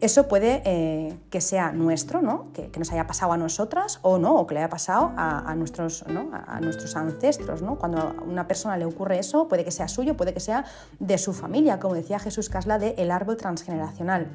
Eso 0.00 0.26
puede 0.26 0.60
eh, 0.64 1.16
que 1.30 1.40
sea 1.40 1.70
nuestro, 1.70 2.22
¿no? 2.22 2.52
que, 2.52 2.72
nos 2.76 2.90
haya 2.90 3.06
pasado 3.06 3.30
a 3.30 3.36
nosotras 3.36 4.00
o 4.02 4.18
no, 4.18 4.34
o 4.34 4.48
que 4.48 4.54
le 4.54 4.62
haya 4.62 4.68
pasado 4.68 5.12
a, 5.16 5.54
nuestros, 5.54 6.02
a, 6.02 6.60
nuestros 6.60 6.96
ancestros. 6.96 7.62
¿no? 7.62 7.78
Cuando 7.78 7.98
a 7.98 8.16
una 8.26 8.48
persona 8.48 8.76
le 8.76 8.84
ocurre 8.84 9.20
eso, 9.20 9.46
puede 9.46 9.64
que 9.64 9.70
sea 9.70 9.86
suyo, 9.86 10.16
puede 10.16 10.34
que 10.34 10.40
sea 10.40 10.64
de 10.98 11.18
su 11.18 11.32
familia, 11.32 11.78
como 11.78 11.94
decía 11.94 12.18
Jesús 12.18 12.48
Casla 12.48 12.80
de 12.80 12.96
el 12.98 13.12
árbol 13.12 13.36
transgeneracional. 13.36 14.26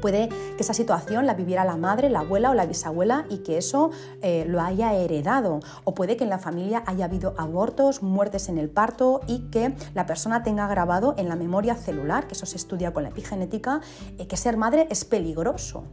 Puede 0.00 0.28
que 0.28 0.60
esa 0.60 0.74
situación 0.74 1.26
la 1.26 1.34
viviera 1.34 1.64
la 1.64 1.76
madre, 1.76 2.08
la 2.08 2.20
abuela 2.20 2.50
o 2.50 2.54
la 2.54 2.66
bisabuela 2.66 3.26
y 3.28 3.38
que 3.38 3.58
eso 3.58 3.90
eh, 4.22 4.44
lo 4.48 4.60
haya 4.60 4.94
heredado. 4.94 5.60
O 5.84 5.94
puede 5.94 6.16
que 6.16 6.24
en 6.24 6.30
la 6.30 6.38
familia 6.38 6.82
haya 6.86 7.04
habido 7.04 7.34
abortos, 7.38 8.02
muertes 8.02 8.48
en 8.48 8.58
el 8.58 8.70
parto 8.70 9.20
y 9.26 9.50
que 9.50 9.74
la 9.94 10.06
persona 10.06 10.42
tenga 10.42 10.66
grabado 10.66 11.14
en 11.18 11.28
la 11.28 11.36
memoria 11.36 11.74
celular, 11.74 12.26
que 12.26 12.34
eso 12.34 12.46
se 12.46 12.56
estudia 12.56 12.92
con 12.92 13.02
la 13.02 13.10
epigenética, 13.10 13.80
eh, 14.18 14.26
que 14.26 14.36
ser 14.36 14.56
madre 14.56 14.86
es 14.90 15.04
peligroso. 15.04 15.84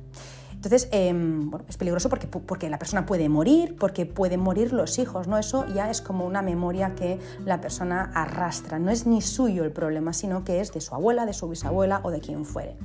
Entonces, 0.60 0.90
em, 0.92 1.50
es 1.70 1.78
peligroso 1.78 2.10
porque, 2.10 2.28
porque 2.28 2.70
la 2.70 2.78
persona 2.78 3.06
puede 3.06 3.30
morir, 3.30 3.78
porque 3.80 4.06
pueden 4.06 4.42
morir 4.42 4.74
los 4.74 5.00
hijos, 5.00 5.26
¿no? 5.26 5.38
Eso 5.38 5.66
ya 5.74 5.90
es 5.90 6.02
como 6.02 6.26
una 6.26 6.42
memoria 6.42 6.96
que 6.96 7.18
la 7.46 7.62
persona 7.62 8.12
arrastra. 8.14 8.78
No 8.78 8.92
es 8.92 9.08
ni 9.08 9.22
suyo 9.22 9.64
el 9.64 9.72
problema, 9.72 10.12
sino 10.12 10.44
que 10.44 10.60
es 10.60 10.74
de 10.74 10.82
su 10.82 10.94
abuela, 10.94 11.26
de 11.26 11.32
su 11.32 11.48
bisabuela 11.48 12.02
o 12.04 12.12
de 12.12 12.20
quien 12.20 12.44
fuere. 12.44 12.76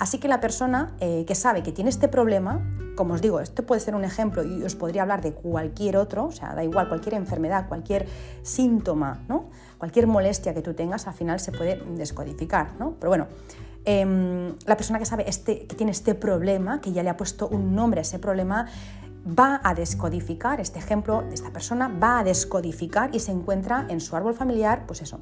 Así 0.00 0.18
que 0.18 0.26
la 0.26 0.40
persona 0.40 0.96
eh, 0.98 1.24
que 1.24 1.36
sabe 1.36 1.62
que 1.62 1.70
tiene 1.70 1.90
este 1.90 2.08
problema, 2.08 2.66
como 2.96 3.14
os 3.14 3.22
digo, 3.22 3.38
esto 3.38 3.64
puede 3.64 3.80
ser 3.80 3.94
un 3.94 4.02
ejemplo 4.02 4.42
y 4.42 4.64
os 4.64 4.74
podría 4.74 5.02
hablar 5.02 5.22
de 5.22 5.32
cualquier 5.32 5.98
otro, 5.98 6.24
o 6.26 6.32
sea, 6.32 6.56
da 6.56 6.64
igual, 6.64 6.88
cualquier 6.88 7.14
enfermedad, 7.14 7.68
cualquier 7.68 8.08
síntoma, 8.42 9.22
¿no? 9.28 9.50
Cualquier 9.78 10.08
molestia 10.08 10.52
que 10.52 10.62
tú 10.62 10.74
tengas, 10.74 11.06
al 11.06 11.14
final 11.14 11.38
se 11.38 11.52
puede 11.52 11.80
descodificar, 11.96 12.72
¿no? 12.80 12.96
Pero 12.98 13.10
bueno, 13.10 13.28
Em, 13.84 14.54
la 14.66 14.76
persona 14.76 14.98
que 14.98 15.06
sabe 15.06 15.28
este, 15.28 15.66
que 15.66 15.74
tiene 15.74 15.92
este 15.92 16.14
problema, 16.14 16.80
que 16.80 16.92
ya 16.92 17.02
le 17.02 17.10
ha 17.10 17.16
puesto 17.16 17.48
un 17.48 17.74
nombre 17.74 18.00
a 18.00 18.02
ese 18.02 18.18
problema, 18.18 18.66
va 19.26 19.60
a 19.62 19.74
descodificar, 19.74 20.60
este 20.60 20.78
ejemplo 20.78 21.22
de 21.22 21.34
esta 21.34 21.50
persona 21.50 21.88
va 21.88 22.20
a 22.20 22.24
descodificar 22.24 23.14
y 23.14 23.20
se 23.20 23.32
encuentra 23.32 23.86
en 23.88 24.00
su 24.00 24.16
árbol 24.16 24.34
familiar, 24.34 24.84
pues 24.86 25.02
eso, 25.02 25.20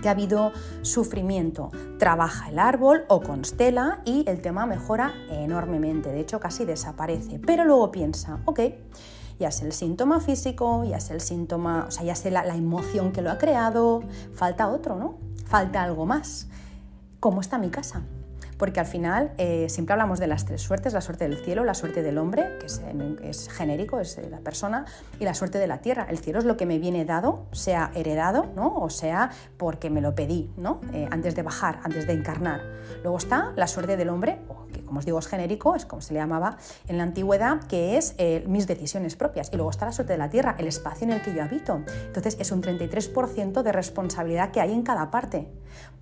que 0.00 0.08
ha 0.08 0.12
habido 0.12 0.52
sufrimiento. 0.82 1.70
Trabaja 1.98 2.50
el 2.50 2.58
árbol 2.58 3.04
o 3.08 3.20
constela 3.20 4.00
y 4.04 4.24
el 4.28 4.40
tema 4.40 4.66
mejora 4.66 5.12
enormemente, 5.30 6.10
de 6.10 6.20
hecho 6.20 6.40
casi 6.40 6.64
desaparece. 6.64 7.40
Pero 7.40 7.64
luego 7.64 7.90
piensa, 7.90 8.40
ok, 8.44 8.60
ya 9.38 9.50
sé 9.50 9.66
el 9.66 9.72
síntoma 9.72 10.20
físico, 10.20 10.84
ya 10.84 11.00
sé 11.00 11.14
el 11.14 11.20
síntoma, 11.20 11.86
o 11.88 11.90
sea, 11.90 12.04
ya 12.04 12.14
sé 12.14 12.30
la, 12.30 12.44
la 12.44 12.56
emoción 12.56 13.12
que 13.12 13.22
lo 13.22 13.30
ha 13.30 13.38
creado, 13.38 14.02
falta 14.34 14.68
otro, 14.68 14.96
¿no? 14.96 15.18
Falta 15.46 15.82
algo 15.82 16.06
más. 16.06 16.48
¿Cómo 17.22 17.40
está 17.40 17.56
mi 17.56 17.70
casa? 17.70 18.02
Porque 18.58 18.80
al 18.80 18.86
final 18.86 19.32
eh, 19.38 19.68
siempre 19.68 19.92
hablamos 19.92 20.18
de 20.18 20.26
las 20.26 20.44
tres 20.44 20.60
suertes, 20.60 20.92
la 20.92 21.00
suerte 21.00 21.28
del 21.28 21.36
cielo, 21.36 21.62
la 21.62 21.74
suerte 21.74 22.02
del 22.02 22.18
hombre, 22.18 22.58
que 22.58 22.66
es, 23.28 23.48
genérico, 23.48 24.00
es 24.00 24.20
la 24.28 24.40
persona, 24.40 24.86
y 25.20 25.24
la 25.24 25.32
suerte 25.32 25.58
de 25.58 25.68
la 25.68 25.78
tierra. 25.78 26.06
El 26.10 26.18
cielo 26.18 26.40
es 26.40 26.44
lo 26.44 26.56
que 26.56 26.66
me 26.66 26.80
viene 26.80 27.04
dado, 27.04 27.46
sea 27.52 27.92
heredado, 27.94 28.46
¿no? 28.56 28.74
o 28.74 28.90
sea 28.90 29.30
porque 29.56 29.88
me 29.88 30.00
lo 30.00 30.16
pedí, 30.16 30.50
¿no? 30.56 30.80
Eh, 30.92 31.06
antes 31.12 31.36
de 31.36 31.42
bajar, 31.42 31.78
antes 31.84 32.08
de 32.08 32.12
encarnar. 32.12 32.60
Luego 33.02 33.18
está 33.18 33.52
la 33.54 33.68
suerte 33.68 33.96
del 33.96 34.08
hombre, 34.08 34.40
como 34.92 34.98
os 34.98 35.06
digo 35.06 35.18
es 35.18 35.26
genérico, 35.26 35.74
es 35.74 35.86
como 35.86 36.02
se 36.02 36.12
le 36.12 36.20
llamaba 36.20 36.58
en 36.86 36.98
la 36.98 37.04
antigüedad, 37.04 37.62
que 37.62 37.96
es 37.96 38.14
eh, 38.18 38.44
mis 38.46 38.66
decisiones 38.66 39.16
propias. 39.16 39.48
Y 39.50 39.56
luego 39.56 39.70
está 39.70 39.86
la 39.86 39.92
suerte 39.92 40.12
de 40.12 40.18
la 40.18 40.28
tierra, 40.28 40.54
el 40.58 40.66
espacio 40.66 41.06
en 41.06 41.14
el 41.14 41.22
que 41.22 41.32
yo 41.32 41.42
habito. 41.42 41.80
Entonces 42.08 42.36
es 42.38 42.52
un 42.52 42.60
33% 42.60 43.62
de 43.62 43.72
responsabilidad 43.72 44.50
que 44.50 44.60
hay 44.60 44.70
en 44.70 44.82
cada 44.82 45.10
parte. 45.10 45.50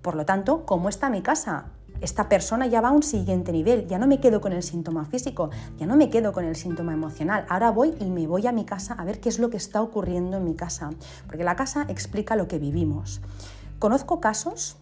Por 0.01 0.15
lo 0.15 0.25
tanto, 0.25 0.65
¿cómo 0.65 0.89
está 0.89 1.09
mi 1.09 1.21
casa? 1.21 1.67
Esta 2.01 2.27
persona 2.27 2.67
ya 2.67 2.81
va 2.81 2.89
a 2.89 2.91
un 2.91 3.01
siguiente 3.01 3.53
nivel, 3.53 3.87
ya 3.87 3.97
no 3.97 4.07
me 4.07 4.19
quedo 4.19 4.41
con 4.41 4.51
el 4.51 4.61
síntoma 4.61 5.05
físico, 5.05 5.51
ya 5.77 5.85
no 5.85 5.95
me 5.95 6.09
quedo 6.09 6.33
con 6.33 6.43
el 6.43 6.57
síntoma 6.57 6.91
emocional, 6.91 7.45
ahora 7.47 7.71
voy 7.71 7.95
y 8.01 8.09
me 8.09 8.27
voy 8.27 8.45
a 8.45 8.51
mi 8.51 8.65
casa 8.65 8.95
a 8.95 9.05
ver 9.05 9.21
qué 9.21 9.29
es 9.29 9.39
lo 9.39 9.49
que 9.49 9.57
está 9.57 9.81
ocurriendo 9.81 10.35
en 10.35 10.43
mi 10.43 10.55
casa, 10.55 10.89
porque 11.27 11.45
la 11.45 11.55
casa 11.55 11.85
explica 11.87 12.35
lo 12.35 12.49
que 12.49 12.59
vivimos. 12.59 13.21
Conozco 13.79 14.19
casos 14.19 14.75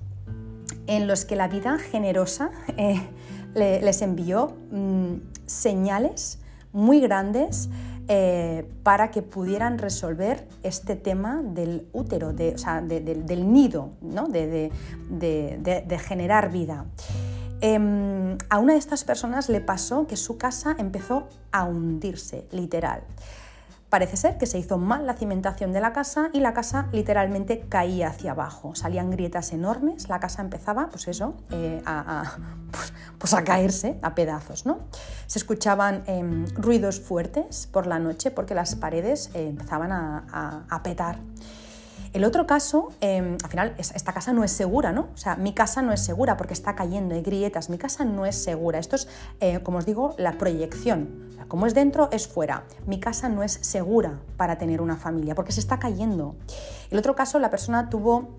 en 0.90 1.08
los 1.08 1.24
que 1.24 1.36
la 1.36 1.48
vida 1.48 1.78
generosa 1.78 2.50
eh, 2.78 3.00
les 3.56 4.02
envió 4.02 4.56
mm, 4.72 5.16
señales 5.46 6.40
muy 6.72 7.00
grandes 7.00 7.70
eh, 8.08 8.68
para 8.82 9.12
que 9.12 9.22
pudieran 9.22 9.78
resolver 9.78 10.48
este 10.64 10.96
tema 10.96 11.44
del 11.44 11.88
útero, 11.94 12.34
de, 12.34 12.56
del 13.26 13.54
nido, 13.54 13.92
¿no? 14.02 14.28
de, 14.28 14.72
generar 16.08 16.52
vida. 16.52 16.86
Em, 17.62 18.38
a 18.50 18.58
una 18.58 18.74
de 18.74 18.80
estas 18.80 19.04
personas 19.04 19.50
le 19.50 19.62
pasó 19.62 20.08
que 20.08 20.16
su 20.16 20.38
casa 20.38 20.76
empezó 20.80 21.28
a 21.52 21.66
hundirse, 21.66 22.48
literal. 22.52 23.04
Parece 23.90 24.18
ser 24.18 24.38
que 24.38 24.46
se 24.46 24.60
hizo 24.60 24.78
mal 24.78 25.08
la 25.08 25.16
cimentación 25.16 25.74
de 25.74 25.82
la 25.82 25.94
casa 25.94 26.30
y 26.32 26.42
la 26.42 26.54
casa 26.54 26.88
literalmente 26.92 27.66
caía 27.70 28.10
hacia 28.10 28.32
abajo. 28.32 28.76
Salían 28.76 29.10
grietas 29.10 29.52
enormes, 29.52 30.10
la 30.10 30.20
casa 30.20 30.44
empezaba, 30.44 30.90
pues 30.90 31.08
eso, 31.08 31.34
eh, 31.50 31.82
a, 31.88 32.38
pues, 32.72 32.94
pues, 33.18 33.34
a, 33.34 33.44
caerse 33.44 33.98
a 34.04 34.14
pedazos. 34.14 34.68
¿no? 34.68 34.82
Se 35.26 35.40
escuchaban 35.40 36.04
em, 36.06 36.46
ruidos 36.56 37.00
fuertes 37.00 37.68
por 37.72 37.88
la 37.88 37.98
noche 37.98 38.30
porque 38.30 38.54
las 38.54 38.76
paredes 38.76 39.32
eh, 39.34 39.48
empezaban 39.48 39.92
a, 39.92 40.82
petar. 40.84 41.18
El 42.14 42.24
otro 42.24 42.48
caso, 42.48 42.90
em, 43.02 43.38
al 43.44 43.50
final, 43.50 43.76
esta 43.78 44.14
casa 44.14 44.34
no 44.34 44.44
es 44.44 44.52
segura, 44.52 44.92
¿no? 44.92 45.10
O 45.14 45.18
sea, 45.18 45.36
mi 45.36 45.54
casa 45.54 45.82
no 45.82 45.92
es 45.92 46.02
segura 46.02 46.38
porque 46.38 46.54
está 46.54 46.76
cayendo, 46.76 47.14
hay 47.14 47.22
grietas, 47.22 47.70
mi 47.70 47.78
casa 47.78 48.04
no 48.04 48.26
es 48.26 48.36
segura. 48.36 48.80
Esto 48.80 48.96
es, 48.96 49.08
eh, 49.40 49.60
como 49.62 49.78
os 49.78 49.86
digo, 49.86 50.16
la 50.18 50.34
proyección. 50.34 51.30
como 51.48 51.66
es 51.66 51.74
dentro, 51.74 52.10
es 52.12 52.28
fuera. 52.28 52.66
Mi 52.86 53.00
casa 53.00 53.28
no 53.28 53.42
es 53.42 53.54
segura 53.54 54.20
para 54.38 54.60
tener 54.60 54.82
una 54.82 54.98
familia 54.98 55.34
porque 55.34 55.52
se 55.52 55.60
está 55.60 55.80
cayendo. 55.80 56.36
El 56.92 57.00
otro 57.00 57.16
caso, 57.16 57.40
la 57.40 57.50
persona 57.50 57.90
tuvo 57.90 58.30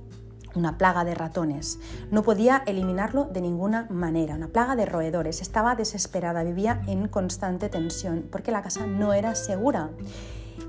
una 0.54 0.78
plaga 0.78 1.04
de 1.04 1.14
ratones. 1.14 1.78
No 2.11 2.22
podía 2.22 2.62
eliminarlo 2.66 3.24
de 3.24 3.40
ninguna 3.40 3.87
manera, 3.90 4.35
una 4.35 4.48
plaga 4.48 4.76
de 4.76 4.87
roedores. 4.87 5.42
Estaba 5.42 5.74
desesperada, 5.74 6.42
vivía 6.44 6.83
en 6.87 7.09
constante 7.09 7.68
tensión 7.68 8.26
porque 8.30 8.52
la 8.52 8.62
casa 8.62 8.87
no 8.87 9.12
era 9.12 9.35
segura. 9.35 9.90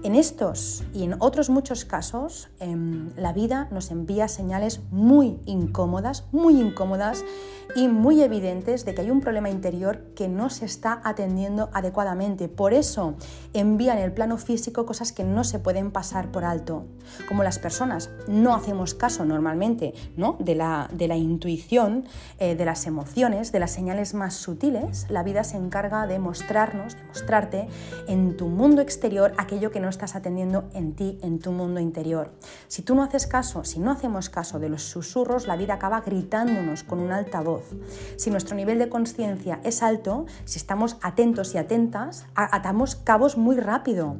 En 0.04 0.16
estos 0.16 0.84
y 0.96 1.04
en 1.04 1.16
otros 1.20 1.52
muchos 1.52 1.86
casos, 1.86 2.50
em, 2.60 3.12
la 3.16 3.34
vida 3.34 3.68
nos 3.70 3.92
envía 3.92 4.28
señales 4.28 4.82
muy 4.90 5.40
incómodas, 5.46 6.26
muy 6.32 6.60
incómodas 6.60 7.24
y 7.76 7.88
muy 7.88 8.24
evidentes 8.24 8.84
de 8.84 8.96
que 8.96 9.02
hay 9.02 9.12
un 9.12 9.22
problema 9.22 9.52
interior 9.52 10.00
que 10.16 10.28
no 10.28 10.50
se 10.50 10.66
está 10.66 11.02
atendiendo 11.04 11.70
adecuadamente. 11.72 12.48
Por 12.48 12.74
eso 12.74 13.14
envían 13.54 14.00
en 14.00 14.06
el 14.06 14.12
plano 14.12 14.38
físico 14.38 14.88
cosas 14.88 15.12
que 15.12 15.24
no 15.24 15.44
se 15.44 15.60
pueden 15.60 15.92
pasar 15.92 16.32
por 16.32 16.46
alto. 16.46 16.86
Como 17.28 17.44
las 17.44 17.60
personas 17.60 18.10
no 18.28 18.56
hacemos 18.56 18.96
caso 18.96 19.24
normalmente 19.24 19.94
¿no? 20.18 20.36
de, 20.40 20.56
la, 20.56 20.90
de 20.92 21.08
la 21.08 21.16
intuición, 21.16 22.06
eh, 22.40 22.56
de 22.56 22.66
las 22.66 22.88
emociones, 22.88 23.52
de 23.52 23.60
las 23.60 23.72
señales 23.72 24.16
más 24.16 24.34
sutiles, 24.34 25.06
la 25.10 25.22
vida 25.22 25.44
se 25.44 25.58
encarga 25.58 26.08
de 26.08 26.18
mostrarnos, 26.18 26.96
de 26.96 27.04
mostrarte 27.04 27.68
en 28.08 28.36
tu 28.36 28.48
mundo 28.48 28.82
exterior 28.82 29.34
aquello 29.38 29.70
que 29.70 29.80
no 29.80 29.91
estás 29.92 30.16
atendiendo 30.16 30.64
en 30.74 30.96
ti, 30.96 31.20
en 31.22 31.38
tu 31.38 31.52
mundo 31.52 31.80
interior. 31.80 32.32
Si 32.68 32.82
tú 32.82 32.96
no 32.96 33.04
haces 33.04 33.28
caso, 33.28 33.64
si 33.64 33.80
no 33.80 33.92
hacemos 33.92 34.32
caso 34.32 34.58
de 34.58 34.70
los 34.70 34.82
susurros, 34.82 35.46
la 35.46 35.56
vida 35.56 35.76
acaba 35.76 36.02
gritándonos 36.02 36.84
con 36.84 37.00
un 37.00 37.12
alta 37.12 37.42
voz. 37.42 37.70
Si 38.16 38.32
nuestro 38.32 38.56
nivel 38.56 38.80
de 38.80 38.90
conciencia 38.90 39.60
es 39.64 39.84
alto, 39.84 40.26
si 40.46 40.58
estamos 40.58 40.98
atentos 41.04 41.54
y 41.54 41.60
atentas, 41.60 42.26
atamos 42.34 42.96
cabos 42.96 43.38
muy 43.38 43.58
rápido. 43.58 44.16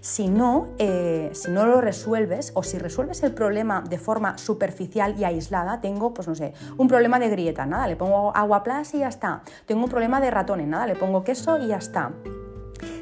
Si 0.00 0.28
no, 0.28 0.68
eh, 0.78 1.30
si 1.34 1.50
no 1.50 1.66
lo 1.66 1.80
resuelves 1.80 2.52
o 2.54 2.62
si 2.62 2.78
resuelves 2.78 3.22
el 3.22 3.32
problema 3.32 3.82
de 3.82 3.98
forma 3.98 4.38
superficial 4.38 5.16
y 5.18 5.24
aislada, 5.24 5.80
tengo, 5.80 6.14
pues 6.14 6.28
no 6.28 6.34
sé, 6.34 6.54
un 6.78 6.88
problema 6.88 7.18
de 7.18 7.28
grieta, 7.28 7.66
nada, 7.66 7.86
le 7.86 7.96
pongo 7.96 8.34
agua 8.34 8.62
plus 8.62 8.94
y 8.94 8.98
ya 9.00 9.08
está. 9.08 9.42
Tengo 9.66 9.84
un 9.84 9.90
problema 9.90 10.20
de 10.20 10.30
ratones, 10.30 10.66
nada, 10.66 10.86
le 10.86 10.96
pongo 10.96 11.24
queso 11.24 11.58
y 11.58 11.68
ya 11.68 11.76
está. 11.76 12.12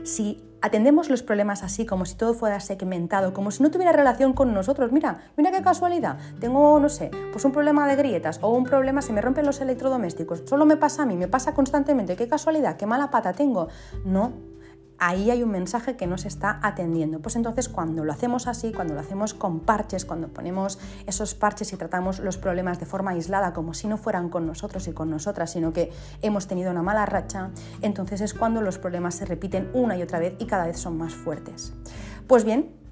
Si 0.05 0.43
atendemos 0.65 1.11
los 1.11 1.23
problemas 1.23 1.63
así, 1.63 1.85
como 1.85 2.07
si 2.07 2.15
todo 2.15 2.33
fuera 2.33 2.59
segmentado, 2.59 3.35
como 3.35 3.51
si 3.51 3.63
no 3.63 3.71
tuviera 3.71 3.93
relación 3.93 4.33
con 4.33 4.55
nosotros. 4.55 4.93
Mira, 4.93 5.19
mira 5.37 5.53
qué 5.53 5.61
casualidad. 5.61 6.17
Tengo, 6.41 6.81
no 6.81 6.89
sé, 6.89 7.11
pues 7.33 7.45
un 7.45 7.53
problema 7.53 7.87
de 7.87 7.97
grietas 7.97 8.39
o 8.41 8.49
un 8.49 8.65
problema, 8.65 9.03
se 9.03 9.13
me 9.13 9.21
rompen 9.21 9.45
los 9.45 9.61
electrodomésticos. 9.61 10.45
Solo 10.47 10.65
me 10.65 10.79
pasa 10.79 11.03
a 11.03 11.07
mí, 11.07 11.17
me 11.17 11.29
pasa 11.29 11.53
constantemente. 11.53 12.17
Qué 12.17 12.29
casualidad, 12.29 12.79
qué 12.79 12.87
mala 12.87 13.11
pata 13.11 13.35
tengo. 13.35 13.69
No, 14.07 14.33
ahí 14.99 15.31
hay 15.31 15.43
un 15.43 15.51
mensaje 15.51 15.97
que 15.97 16.07
no 16.07 16.19
se 16.19 16.29
está 16.29 16.61
atendiendo. 16.63 17.21
Pues 17.21 17.37
entonces 17.37 17.69
cuando 17.69 18.05
lo 18.05 18.13
hacemos 18.13 18.47
así, 18.47 18.73
cuando 18.73 18.95
lo 18.95 19.01
hacemos 19.01 19.35
con 19.35 19.61
parches, 19.61 20.05
cuando 20.05 20.29
ponemos 20.29 20.79
esos 21.07 21.35
parches 21.35 21.73
y 21.73 21.77
tratamos 21.77 22.21
los 22.21 22.37
problemas 22.37 22.81
de 22.81 22.87
forma 22.87 23.13
aislada, 23.13 23.53
como 23.53 23.75
si 23.75 23.89
no 23.89 23.97
fueran 23.97 24.29
con 24.29 24.47
nosotros 24.47 24.87
y 24.89 24.93
con 24.93 25.11
nosotras, 25.11 25.53
sino 25.53 25.73
que 25.73 25.93
hemos 26.23 26.47
tenido 26.47 26.71
una 26.71 26.83
mala 26.83 27.07
racha, 27.07 27.51
entonces 27.83 28.21
es 28.21 28.35
cuando 28.35 28.61
los 28.61 28.79
problemas 28.79 29.15
se 29.15 29.25
repiten 29.25 29.71
una 29.73 29.97
y 29.97 30.03
otra 30.03 30.19
vez 30.19 30.35
y 30.39 30.47
cada 30.47 30.67
vez 30.67 30.79
son 30.79 30.97
más 30.97 31.15
fuertes. 31.15 31.73
Pues 32.27 32.45
bien, 32.45 32.84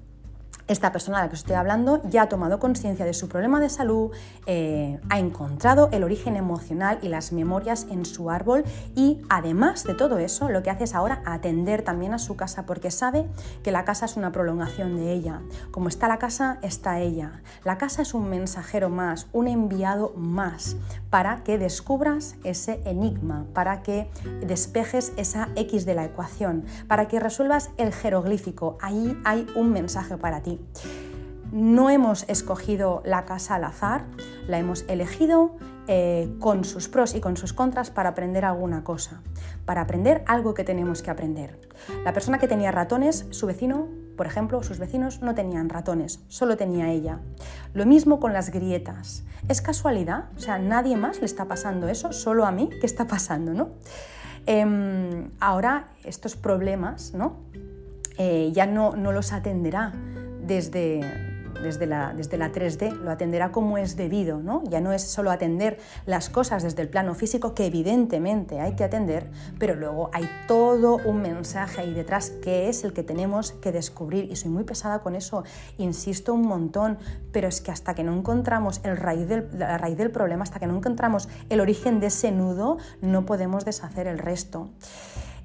esta 0.67 0.91
persona 0.91 1.19
a 1.19 1.23
la 1.23 1.29
que 1.29 1.35
estoy 1.35 1.55
hablando 1.55 2.01
ya 2.09 2.23
ha 2.23 2.29
tomado 2.29 2.59
conciencia 2.59 3.05
de 3.05 3.13
su 3.13 3.27
problema 3.27 3.59
de 3.59 3.69
salud, 3.69 4.11
eh, 4.45 4.99
ha 5.09 5.19
encontrado 5.19 5.89
el 5.91 6.03
origen 6.03 6.35
emocional 6.35 6.99
y 7.01 7.09
las 7.09 7.31
memorias 7.31 7.87
en 7.89 8.05
su 8.05 8.29
árbol 8.29 8.63
y 8.95 9.21
además 9.29 9.83
de 9.83 9.93
todo 9.93 10.17
eso 10.17 10.49
lo 10.49 10.63
que 10.63 10.69
hace 10.69 10.85
es 10.85 10.95
ahora 10.95 11.21
atender 11.25 11.81
también 11.81 12.13
a 12.13 12.19
su 12.19 12.35
casa 12.35 12.65
porque 12.65 12.91
sabe 12.91 13.27
que 13.63 13.71
la 13.71 13.85
casa 13.85 14.05
es 14.05 14.17
una 14.17 14.31
prolongación 14.31 14.95
de 14.95 15.11
ella. 15.11 15.41
Como 15.71 15.89
está 15.89 16.07
la 16.07 16.17
casa, 16.17 16.59
está 16.61 16.99
ella. 16.99 17.41
La 17.63 17.77
casa 17.77 18.01
es 18.01 18.13
un 18.13 18.29
mensajero 18.29 18.89
más, 18.89 19.27
un 19.33 19.47
enviado 19.47 20.13
más 20.15 20.77
para 21.09 21.43
que 21.43 21.57
descubras 21.57 22.35
ese 22.43 22.81
enigma, 22.85 23.45
para 23.53 23.83
que 23.83 24.09
despejes 24.41 25.13
esa 25.17 25.49
X 25.55 25.85
de 25.85 25.95
la 25.95 26.05
ecuación, 26.05 26.65
para 26.87 27.07
que 27.07 27.19
resuelvas 27.19 27.69
el 27.77 27.93
jeroglífico. 27.93 28.77
Ahí 28.81 29.19
hay 29.23 29.45
un 29.55 29.71
mensaje 29.71 30.17
para 30.17 30.41
ti. 30.41 30.52
No 31.51 31.89
hemos 31.89 32.27
escogido 32.29 33.01
la 33.05 33.25
casa 33.25 33.55
al 33.55 33.63
azar, 33.63 34.05
la 34.47 34.57
hemos 34.57 34.85
elegido 34.87 35.55
eh, 35.87 36.33
con 36.39 36.63
sus 36.63 36.87
pros 36.87 37.13
y 37.13 37.19
con 37.19 37.35
sus 37.35 37.51
contras 37.51 37.91
para 37.91 38.09
aprender 38.09 38.45
alguna 38.45 38.85
cosa, 38.85 39.21
para 39.65 39.81
aprender 39.81 40.23
algo 40.27 40.53
que 40.53 40.63
tenemos 40.63 41.01
que 41.01 41.11
aprender. 41.11 41.59
La 42.05 42.13
persona 42.13 42.39
que 42.39 42.47
tenía 42.47 42.71
ratones, 42.71 43.25
su 43.31 43.47
vecino, 43.47 43.89
por 44.15 44.25
ejemplo, 44.25 44.63
sus 44.63 44.79
vecinos 44.79 45.21
no 45.21 45.35
tenían 45.35 45.67
ratones, 45.67 46.23
solo 46.29 46.55
tenía 46.55 46.89
ella. 46.89 47.19
Lo 47.73 47.85
mismo 47.85 48.21
con 48.21 48.31
las 48.31 48.49
grietas. 48.49 49.23
¿Es 49.49 49.61
casualidad? 49.61 50.29
O 50.37 50.39
sea, 50.39 50.57
nadie 50.57 50.95
más 50.95 51.19
le 51.19 51.25
está 51.25 51.49
pasando 51.49 51.89
eso, 51.89 52.13
solo 52.13 52.45
a 52.45 52.51
mí, 52.51 52.69
¿qué 52.79 52.85
está 52.85 53.05
pasando? 53.05 53.53
¿no? 53.53 53.71
Em, 54.45 55.31
ahora 55.39 55.87
estos 56.03 56.35
problemas 56.35 57.13
¿no? 57.13 57.41
Eh, 58.17 58.51
ya 58.53 58.67
no, 58.67 58.95
no 58.95 59.11
los 59.11 59.33
atenderá 59.33 59.93
desde, 60.45 61.01
desde 61.61 61.85
la, 61.85 62.13
desde 62.13 62.37
la 62.37 62.51
3D, 62.51 62.91
lo 62.91 63.11
atenderá 63.11 63.51
como 63.51 63.77
es 63.77 63.95
debido, 63.95 64.39
¿no? 64.39 64.63
Ya 64.65 64.81
no 64.81 64.91
es 64.91 65.01
solo 65.03 65.31
atender 65.31 65.79
las 66.05 66.29
cosas 66.29 66.63
desde 66.63 66.81
el 66.81 66.89
plano 66.89 67.15
físico, 67.15 67.55
que 67.55 67.65
evidentemente 67.65 68.59
hay 68.59 68.75
que 68.75 68.83
atender, 68.83 69.29
pero 69.57 69.75
luego 69.75 70.09
hay 70.13 70.29
todo 70.47 70.97
un 71.05 71.21
mensaje 71.21 71.81
ahí 71.81 71.93
detrás 71.93 72.29
que 72.29 72.69
es 72.69 72.83
el 72.83 72.93
que 72.93 73.03
tenemos 73.03 73.53
que 73.53 73.71
descubrir. 73.71 74.29
Y 74.31 74.35
soy 74.35 74.51
muy 74.51 74.63
pesada 74.63 74.99
con 74.99 75.15
eso, 75.15 75.43
insisto 75.77 76.33
un 76.33 76.43
montón, 76.47 76.97
pero 77.31 77.47
es 77.47 77.61
que 77.61 77.71
hasta 77.71 77.95
que 77.95 78.03
no 78.03 78.13
encontramos 78.15 78.81
el 78.83 78.97
raíz 78.97 79.27
del, 79.27 79.47
la 79.57 79.77
raíz 79.77 79.97
del 79.97 80.11
problema, 80.11 80.43
hasta 80.43 80.59
que 80.59 80.67
no 80.67 80.77
encontramos 80.77 81.29
el 81.49 81.61
origen 81.61 81.99
de 81.99 82.07
ese 82.07 82.31
nudo, 82.31 82.77
no 83.01 83.25
podemos 83.25 83.65
deshacer 83.65 84.07
el 84.07 84.19
resto. 84.19 84.69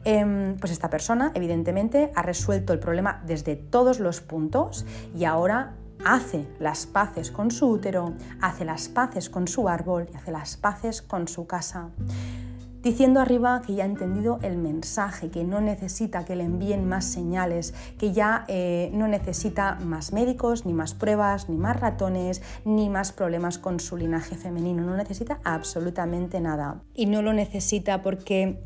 Em, 0.04 0.56
pues 0.58 0.72
esta 0.72 0.90
persona 0.90 1.32
evidentemente 1.34 2.12
ha 2.14 2.22
resuelto 2.22 2.72
el 2.72 2.78
problema 2.78 3.22
desde 3.26 3.56
todos 3.56 4.00
los 4.00 4.20
puntos 4.20 4.86
y 5.16 5.24
ahora 5.24 5.74
hace 6.04 6.46
las 6.58 6.86
paces 6.86 7.30
con 7.30 7.50
su 7.50 7.68
útero, 7.68 8.14
hace 8.40 8.64
las 8.64 8.88
paces 8.88 9.28
con 9.28 9.48
su 9.48 9.68
árbol 9.68 10.08
y 10.12 10.16
hace 10.16 10.30
las 10.30 10.56
paces 10.56 11.02
con 11.02 11.28
su 11.28 11.46
casa. 11.46 11.90
Diciendo 12.82 13.20
arriba 13.20 13.60
que 13.66 13.74
ya 13.74 13.82
ha 13.82 13.86
entendido 13.86 14.38
el 14.42 14.56
mensaje, 14.56 15.30
que 15.30 15.42
no 15.42 15.60
necesita 15.60 16.24
que 16.24 16.36
le 16.36 16.44
envíen 16.44 16.88
más 16.88 17.04
señales, 17.04 17.74
que 17.98 18.12
ya 18.12 18.44
eh, 18.46 18.90
no 18.94 19.08
necesita 19.08 19.74
más 19.84 20.12
médicos, 20.12 20.64
ni 20.64 20.72
más 20.72 20.94
pruebas, 20.94 21.48
ni 21.48 21.56
más 21.56 21.78
ratones, 21.80 22.40
ni 22.64 22.88
más 22.88 23.10
problemas 23.10 23.58
con 23.58 23.80
su 23.80 23.96
linaje 23.96 24.36
femenino. 24.36 24.84
No 24.84 24.96
necesita 24.96 25.40
absolutamente 25.42 26.40
nada. 26.40 26.80
Y 26.94 27.06
no 27.06 27.20
lo 27.20 27.32
necesita 27.32 28.00
porque 28.00 28.62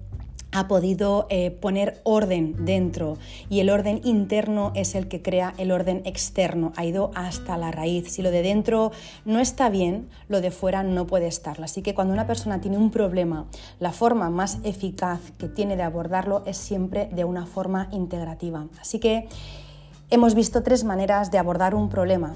ha 0.53 0.69
podido 0.69 1.27
eh, 1.31 1.51
poner 1.51 2.01
orden 2.05 2.65
dentro 2.65 3.19
y 3.49 3.61
el 3.61 3.71
orden 3.71 4.01
interno 4.05 4.73
es 4.75 4.95
el 4.95 5.09
que 5.09 5.23
crea 5.23 5.55
el 5.59 5.73
orden 5.73 6.03
externo, 6.05 6.73
ha 6.77 6.85
ido 6.85 7.11
hasta 7.15 7.57
la 7.57 7.71
raíz. 7.71 8.13
Si 8.13 8.23
lo 8.23 8.31
de 8.31 8.43
dentro 8.43 8.93
no 9.25 9.41
está 9.41 9.71
bien, 9.71 10.09
lo 10.29 10.41
de 10.41 10.51
fuera 10.51 10.83
no 10.83 11.07
puede 11.07 11.27
estarlo. 11.27 11.65
Así 11.65 11.83
que 11.83 11.95
cuando 11.95 12.13
una 12.13 12.27
persona 12.27 12.61
tiene 12.61 12.79
un 12.79 12.91
problema, 12.91 13.47
la 13.81 13.93
forma 13.93 14.31
más 14.31 14.59
eficaz 14.65 15.21
que 15.39 15.49
tiene 15.49 15.77
de 15.77 15.83
abordarlo 15.83 16.43
es 16.47 16.57
siempre 16.57 17.09
de 17.13 17.25
una 17.25 17.47
forma 17.47 17.89
integrativa. 17.91 18.67
Así 18.81 18.99
que 18.99 19.29
hemos 20.11 20.35
visto 20.35 20.63
tres 20.63 20.85
maneras 20.85 21.31
de 21.31 21.39
abordar 21.39 21.75
un 21.75 21.89
problema. 21.89 22.35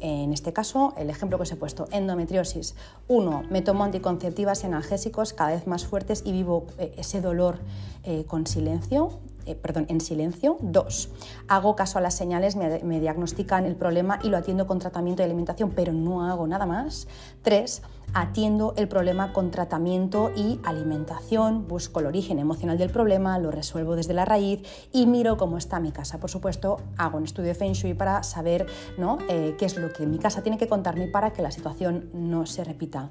En 0.00 0.32
este 0.32 0.52
caso, 0.52 0.94
el 0.96 1.10
ejemplo 1.10 1.38
que 1.38 1.42
os 1.42 1.52
he 1.52 1.56
puesto, 1.56 1.88
endometriosis. 1.92 2.74
Uno, 3.08 3.42
me 3.50 3.62
tomo 3.62 3.84
anticonceptivas 3.84 4.62
y 4.62 4.66
analgésicos 4.66 5.32
cada 5.32 5.50
vez 5.50 5.66
más 5.66 5.86
fuertes 5.86 6.22
y 6.24 6.32
vivo 6.32 6.66
eh, 6.78 6.94
ese 6.96 7.20
dolor 7.20 7.58
eh, 8.04 8.24
con 8.26 8.46
silencio 8.46 9.20
eh, 9.48 9.54
perdón, 9.54 9.86
en 9.88 10.00
silencio. 10.00 10.58
Dos, 10.60 11.10
hago 11.48 11.74
caso 11.74 11.98
a 11.98 12.02
las 12.02 12.14
señales, 12.14 12.54
me, 12.54 13.00
diagnostican 13.00 13.64
el 13.64 13.76
problema 13.76 14.18
y 14.22 14.28
lo 14.28 14.36
atiendo 14.36 14.66
con 14.66 14.78
tratamiento 14.78 15.22
y 15.22 15.24
alimentación, 15.24 15.70
pero 15.70 15.92
no 15.92 16.24
hago 16.24 16.46
nada 16.46 16.66
más. 16.66 17.08
Tres, 17.40 17.82
atiendo 18.12 18.74
el 18.76 18.88
problema 18.88 19.32
con 19.32 19.50
tratamiento 19.50 20.30
y 20.36 20.60
alimentación, 20.64 21.66
busco 21.66 22.00
el 22.00 22.06
origen 22.06 22.38
emocional 22.38 22.76
del 22.76 22.90
problema, 22.90 23.38
lo 23.38 23.50
resuelvo 23.50 23.96
desde 23.96 24.12
la 24.12 24.24
raíz 24.24 24.62
y 24.92 25.06
miro 25.06 25.36
cómo 25.36 25.56
está 25.56 25.80
mi 25.80 25.92
casa. 25.92 26.20
Por 26.20 26.30
supuesto, 26.30 26.76
hago 26.98 27.16
un 27.16 27.24
estudio 27.24 27.48
de 27.48 27.54
Feng 27.54 27.72
Shui 27.72 27.94
para 27.94 28.22
saber 28.22 28.66
¿no? 28.98 29.18
Eh, 29.28 29.56
qué 29.58 29.64
es 29.64 29.76
lo 29.78 29.92
que 29.92 30.06
mi 30.06 30.18
casa 30.18 30.42
tiene 30.42 30.58
que 30.58 30.68
contarme 30.68 31.06
para 31.08 31.32
que 31.32 31.42
la 31.42 31.50
situación 31.50 32.10
no 32.12 32.44
se 32.44 32.64
repita. 32.64 33.10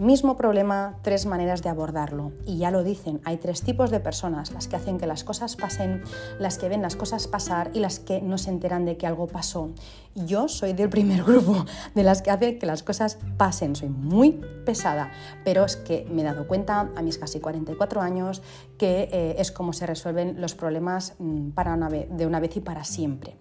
Mismo 0.00 0.34
problema, 0.34 0.96
tres 1.02 1.26
maneras 1.26 1.62
de 1.62 1.68
abordarlo. 1.68 2.32
Y 2.46 2.56
ya 2.56 2.70
lo 2.70 2.82
dicen, 2.82 3.20
hay 3.24 3.36
tres 3.36 3.60
tipos 3.60 3.90
de 3.90 4.00
personas, 4.00 4.50
las 4.50 4.66
que 4.66 4.76
hacen 4.76 4.96
que 4.96 5.06
las 5.06 5.24
cosas 5.24 5.56
pasen, 5.56 6.02
las 6.38 6.56
que 6.56 6.70
ven 6.70 6.80
las 6.80 6.96
cosas 6.96 7.28
pasar 7.28 7.70
y 7.74 7.80
las 7.80 8.00
que 8.00 8.22
no 8.22 8.38
se 8.38 8.48
enteran 8.48 8.86
de 8.86 8.96
que 8.96 9.06
algo 9.06 9.26
pasó. 9.26 9.68
Yo 10.14 10.48
soy 10.48 10.72
del 10.72 10.88
primer 10.88 11.22
grupo, 11.26 11.66
de 11.94 12.02
las 12.02 12.22
que 12.22 12.30
hacen 12.30 12.58
que 12.58 12.64
las 12.64 12.82
cosas 12.82 13.18
pasen. 13.36 13.76
Soy 13.76 13.90
muy 13.90 14.40
pesada, 14.64 15.12
pero 15.44 15.66
es 15.66 15.76
que 15.76 16.06
me 16.10 16.22
he 16.22 16.24
dado 16.24 16.48
cuenta 16.48 16.90
a 16.96 17.02
mis 17.02 17.18
casi 17.18 17.38
44 17.38 18.00
años 18.00 18.40
que 18.78 19.10
eh, 19.12 19.34
es 19.36 19.52
como 19.52 19.74
se 19.74 19.84
resuelven 19.84 20.40
los 20.40 20.54
problemas 20.54 21.12
mm, 21.18 21.50
para 21.50 21.76
de 21.76 22.26
una 22.26 22.40
vez 22.40 22.56
y 22.56 22.60
para 22.60 22.84
siempre. 22.84 23.36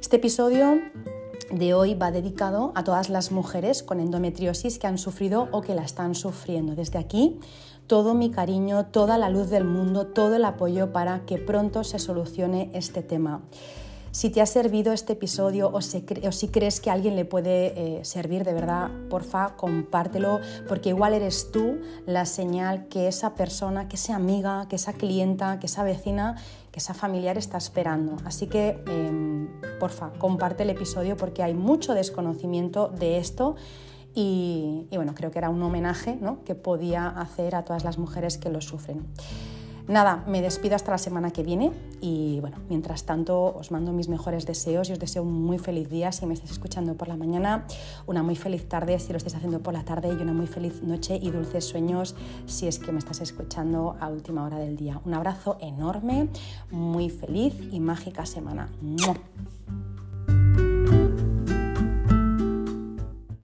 Este 0.00 0.16
episodio 0.16 0.78
de 1.50 1.74
hoy 1.74 1.94
va 1.94 2.10
dedicado 2.10 2.72
a 2.74 2.84
todas 2.84 3.08
las 3.08 3.32
mujeres 3.32 3.82
con 3.82 4.00
endometriosis 4.00 4.78
que 4.78 4.86
han 4.86 4.98
sufrido 4.98 5.48
o 5.52 5.62
que 5.62 5.74
la 5.74 5.82
están 5.82 6.14
sufriendo. 6.14 6.74
Desde 6.74 6.98
aquí, 6.98 7.40
todo 7.86 8.14
mi 8.14 8.30
cariño, 8.30 8.86
toda 8.86 9.18
la 9.18 9.30
luz 9.30 9.48
del 9.48 9.64
mundo, 9.64 10.06
todo 10.06 10.36
el 10.36 10.44
apoyo 10.44 10.92
para 10.92 11.20
que 11.20 11.38
pronto 11.38 11.84
se 11.84 11.98
solucione 11.98 12.70
este 12.74 13.02
tema. 13.02 13.40
Si 14.10 14.30
te 14.30 14.40
ha 14.40 14.46
servido 14.46 14.92
este 14.92 15.12
episodio 15.12 15.70
o, 15.72 15.80
si 15.80 16.48
crees 16.48 16.80
que 16.80 16.90
a 16.90 16.94
alguien 16.94 17.14
le 17.14 17.24
puede 17.24 17.98
eh, 17.98 18.04
servir 18.04 18.44
de 18.44 18.54
verdad, 18.54 18.90
porfa, 19.10 19.54
compártelo, 19.56 20.40
porque 20.66 20.88
igual 20.88 21.12
eres 21.12 21.52
tú 21.52 21.78
la 22.06 22.24
señal 22.24 22.88
que 22.88 23.06
esa 23.06 23.34
persona, 23.34 23.86
que 23.88 23.96
esa 23.96 24.16
amiga, 24.16 24.66
que 24.68 24.76
esa 24.76 24.94
clienta, 24.94 25.60
que 25.60 25.66
esa 25.66 25.84
vecina, 25.84 26.36
esa 26.78 26.94
familiar 26.94 27.36
está 27.36 27.58
esperando. 27.58 28.16
Así 28.24 28.46
que, 28.46 28.82
em, 28.86 29.48
porfa, 29.78 30.12
comparte 30.18 30.62
el 30.62 30.70
episodio 30.70 31.16
porque 31.16 31.42
hay 31.42 31.54
mucho 31.54 31.94
desconocimiento 31.94 32.88
de 32.88 33.18
esto. 33.18 33.56
Y, 34.14 34.86
y 34.90 34.96
bueno, 34.96 35.14
creo 35.14 35.30
que 35.30 35.38
era 35.38 35.50
un 35.50 35.62
homenaje 35.62 36.16
¿no? 36.20 36.42
que 36.44 36.54
podía 36.54 37.08
hacer 37.08 37.54
a 37.54 37.62
todas 37.62 37.84
las 37.84 37.98
mujeres 37.98 38.38
que 38.38 38.48
lo 38.48 38.60
sufren. 38.60 39.06
Nada, 39.88 40.22
me 40.26 40.42
despido 40.42 40.76
hasta 40.76 40.90
la 40.90 40.98
semana 40.98 41.30
que 41.30 41.42
viene 41.42 41.72
y 42.02 42.40
bueno, 42.40 42.58
mientras 42.68 43.04
tanto 43.04 43.56
os 43.56 43.70
mando 43.70 43.90
mis 43.94 44.10
mejores 44.10 44.44
deseos 44.44 44.90
y 44.90 44.92
os 44.92 44.98
deseo 44.98 45.22
un 45.22 45.32
muy 45.32 45.58
feliz 45.58 45.88
día 45.88 46.12
si 46.12 46.26
me 46.26 46.34
estáis 46.34 46.52
escuchando 46.52 46.94
por 46.94 47.08
la 47.08 47.16
mañana, 47.16 47.64
una 48.06 48.22
muy 48.22 48.36
feliz 48.36 48.68
tarde 48.68 48.98
si 48.98 49.12
lo 49.12 49.16
estáis 49.16 49.36
haciendo 49.36 49.60
por 49.60 49.72
la 49.72 49.86
tarde 49.86 50.08
y 50.08 50.22
una 50.22 50.34
muy 50.34 50.46
feliz 50.46 50.82
noche 50.82 51.18
y 51.20 51.30
dulces 51.30 51.64
sueños 51.64 52.14
si 52.44 52.66
es 52.66 52.78
que 52.78 52.92
me 52.92 52.98
estás 52.98 53.22
escuchando 53.22 53.96
a 53.98 54.10
última 54.10 54.44
hora 54.44 54.58
del 54.58 54.76
día. 54.76 55.00
Un 55.06 55.14
abrazo 55.14 55.56
enorme, 55.58 56.28
muy 56.70 57.08
feliz 57.08 57.54
y 57.72 57.80
mágica 57.80 58.26
semana. 58.26 58.68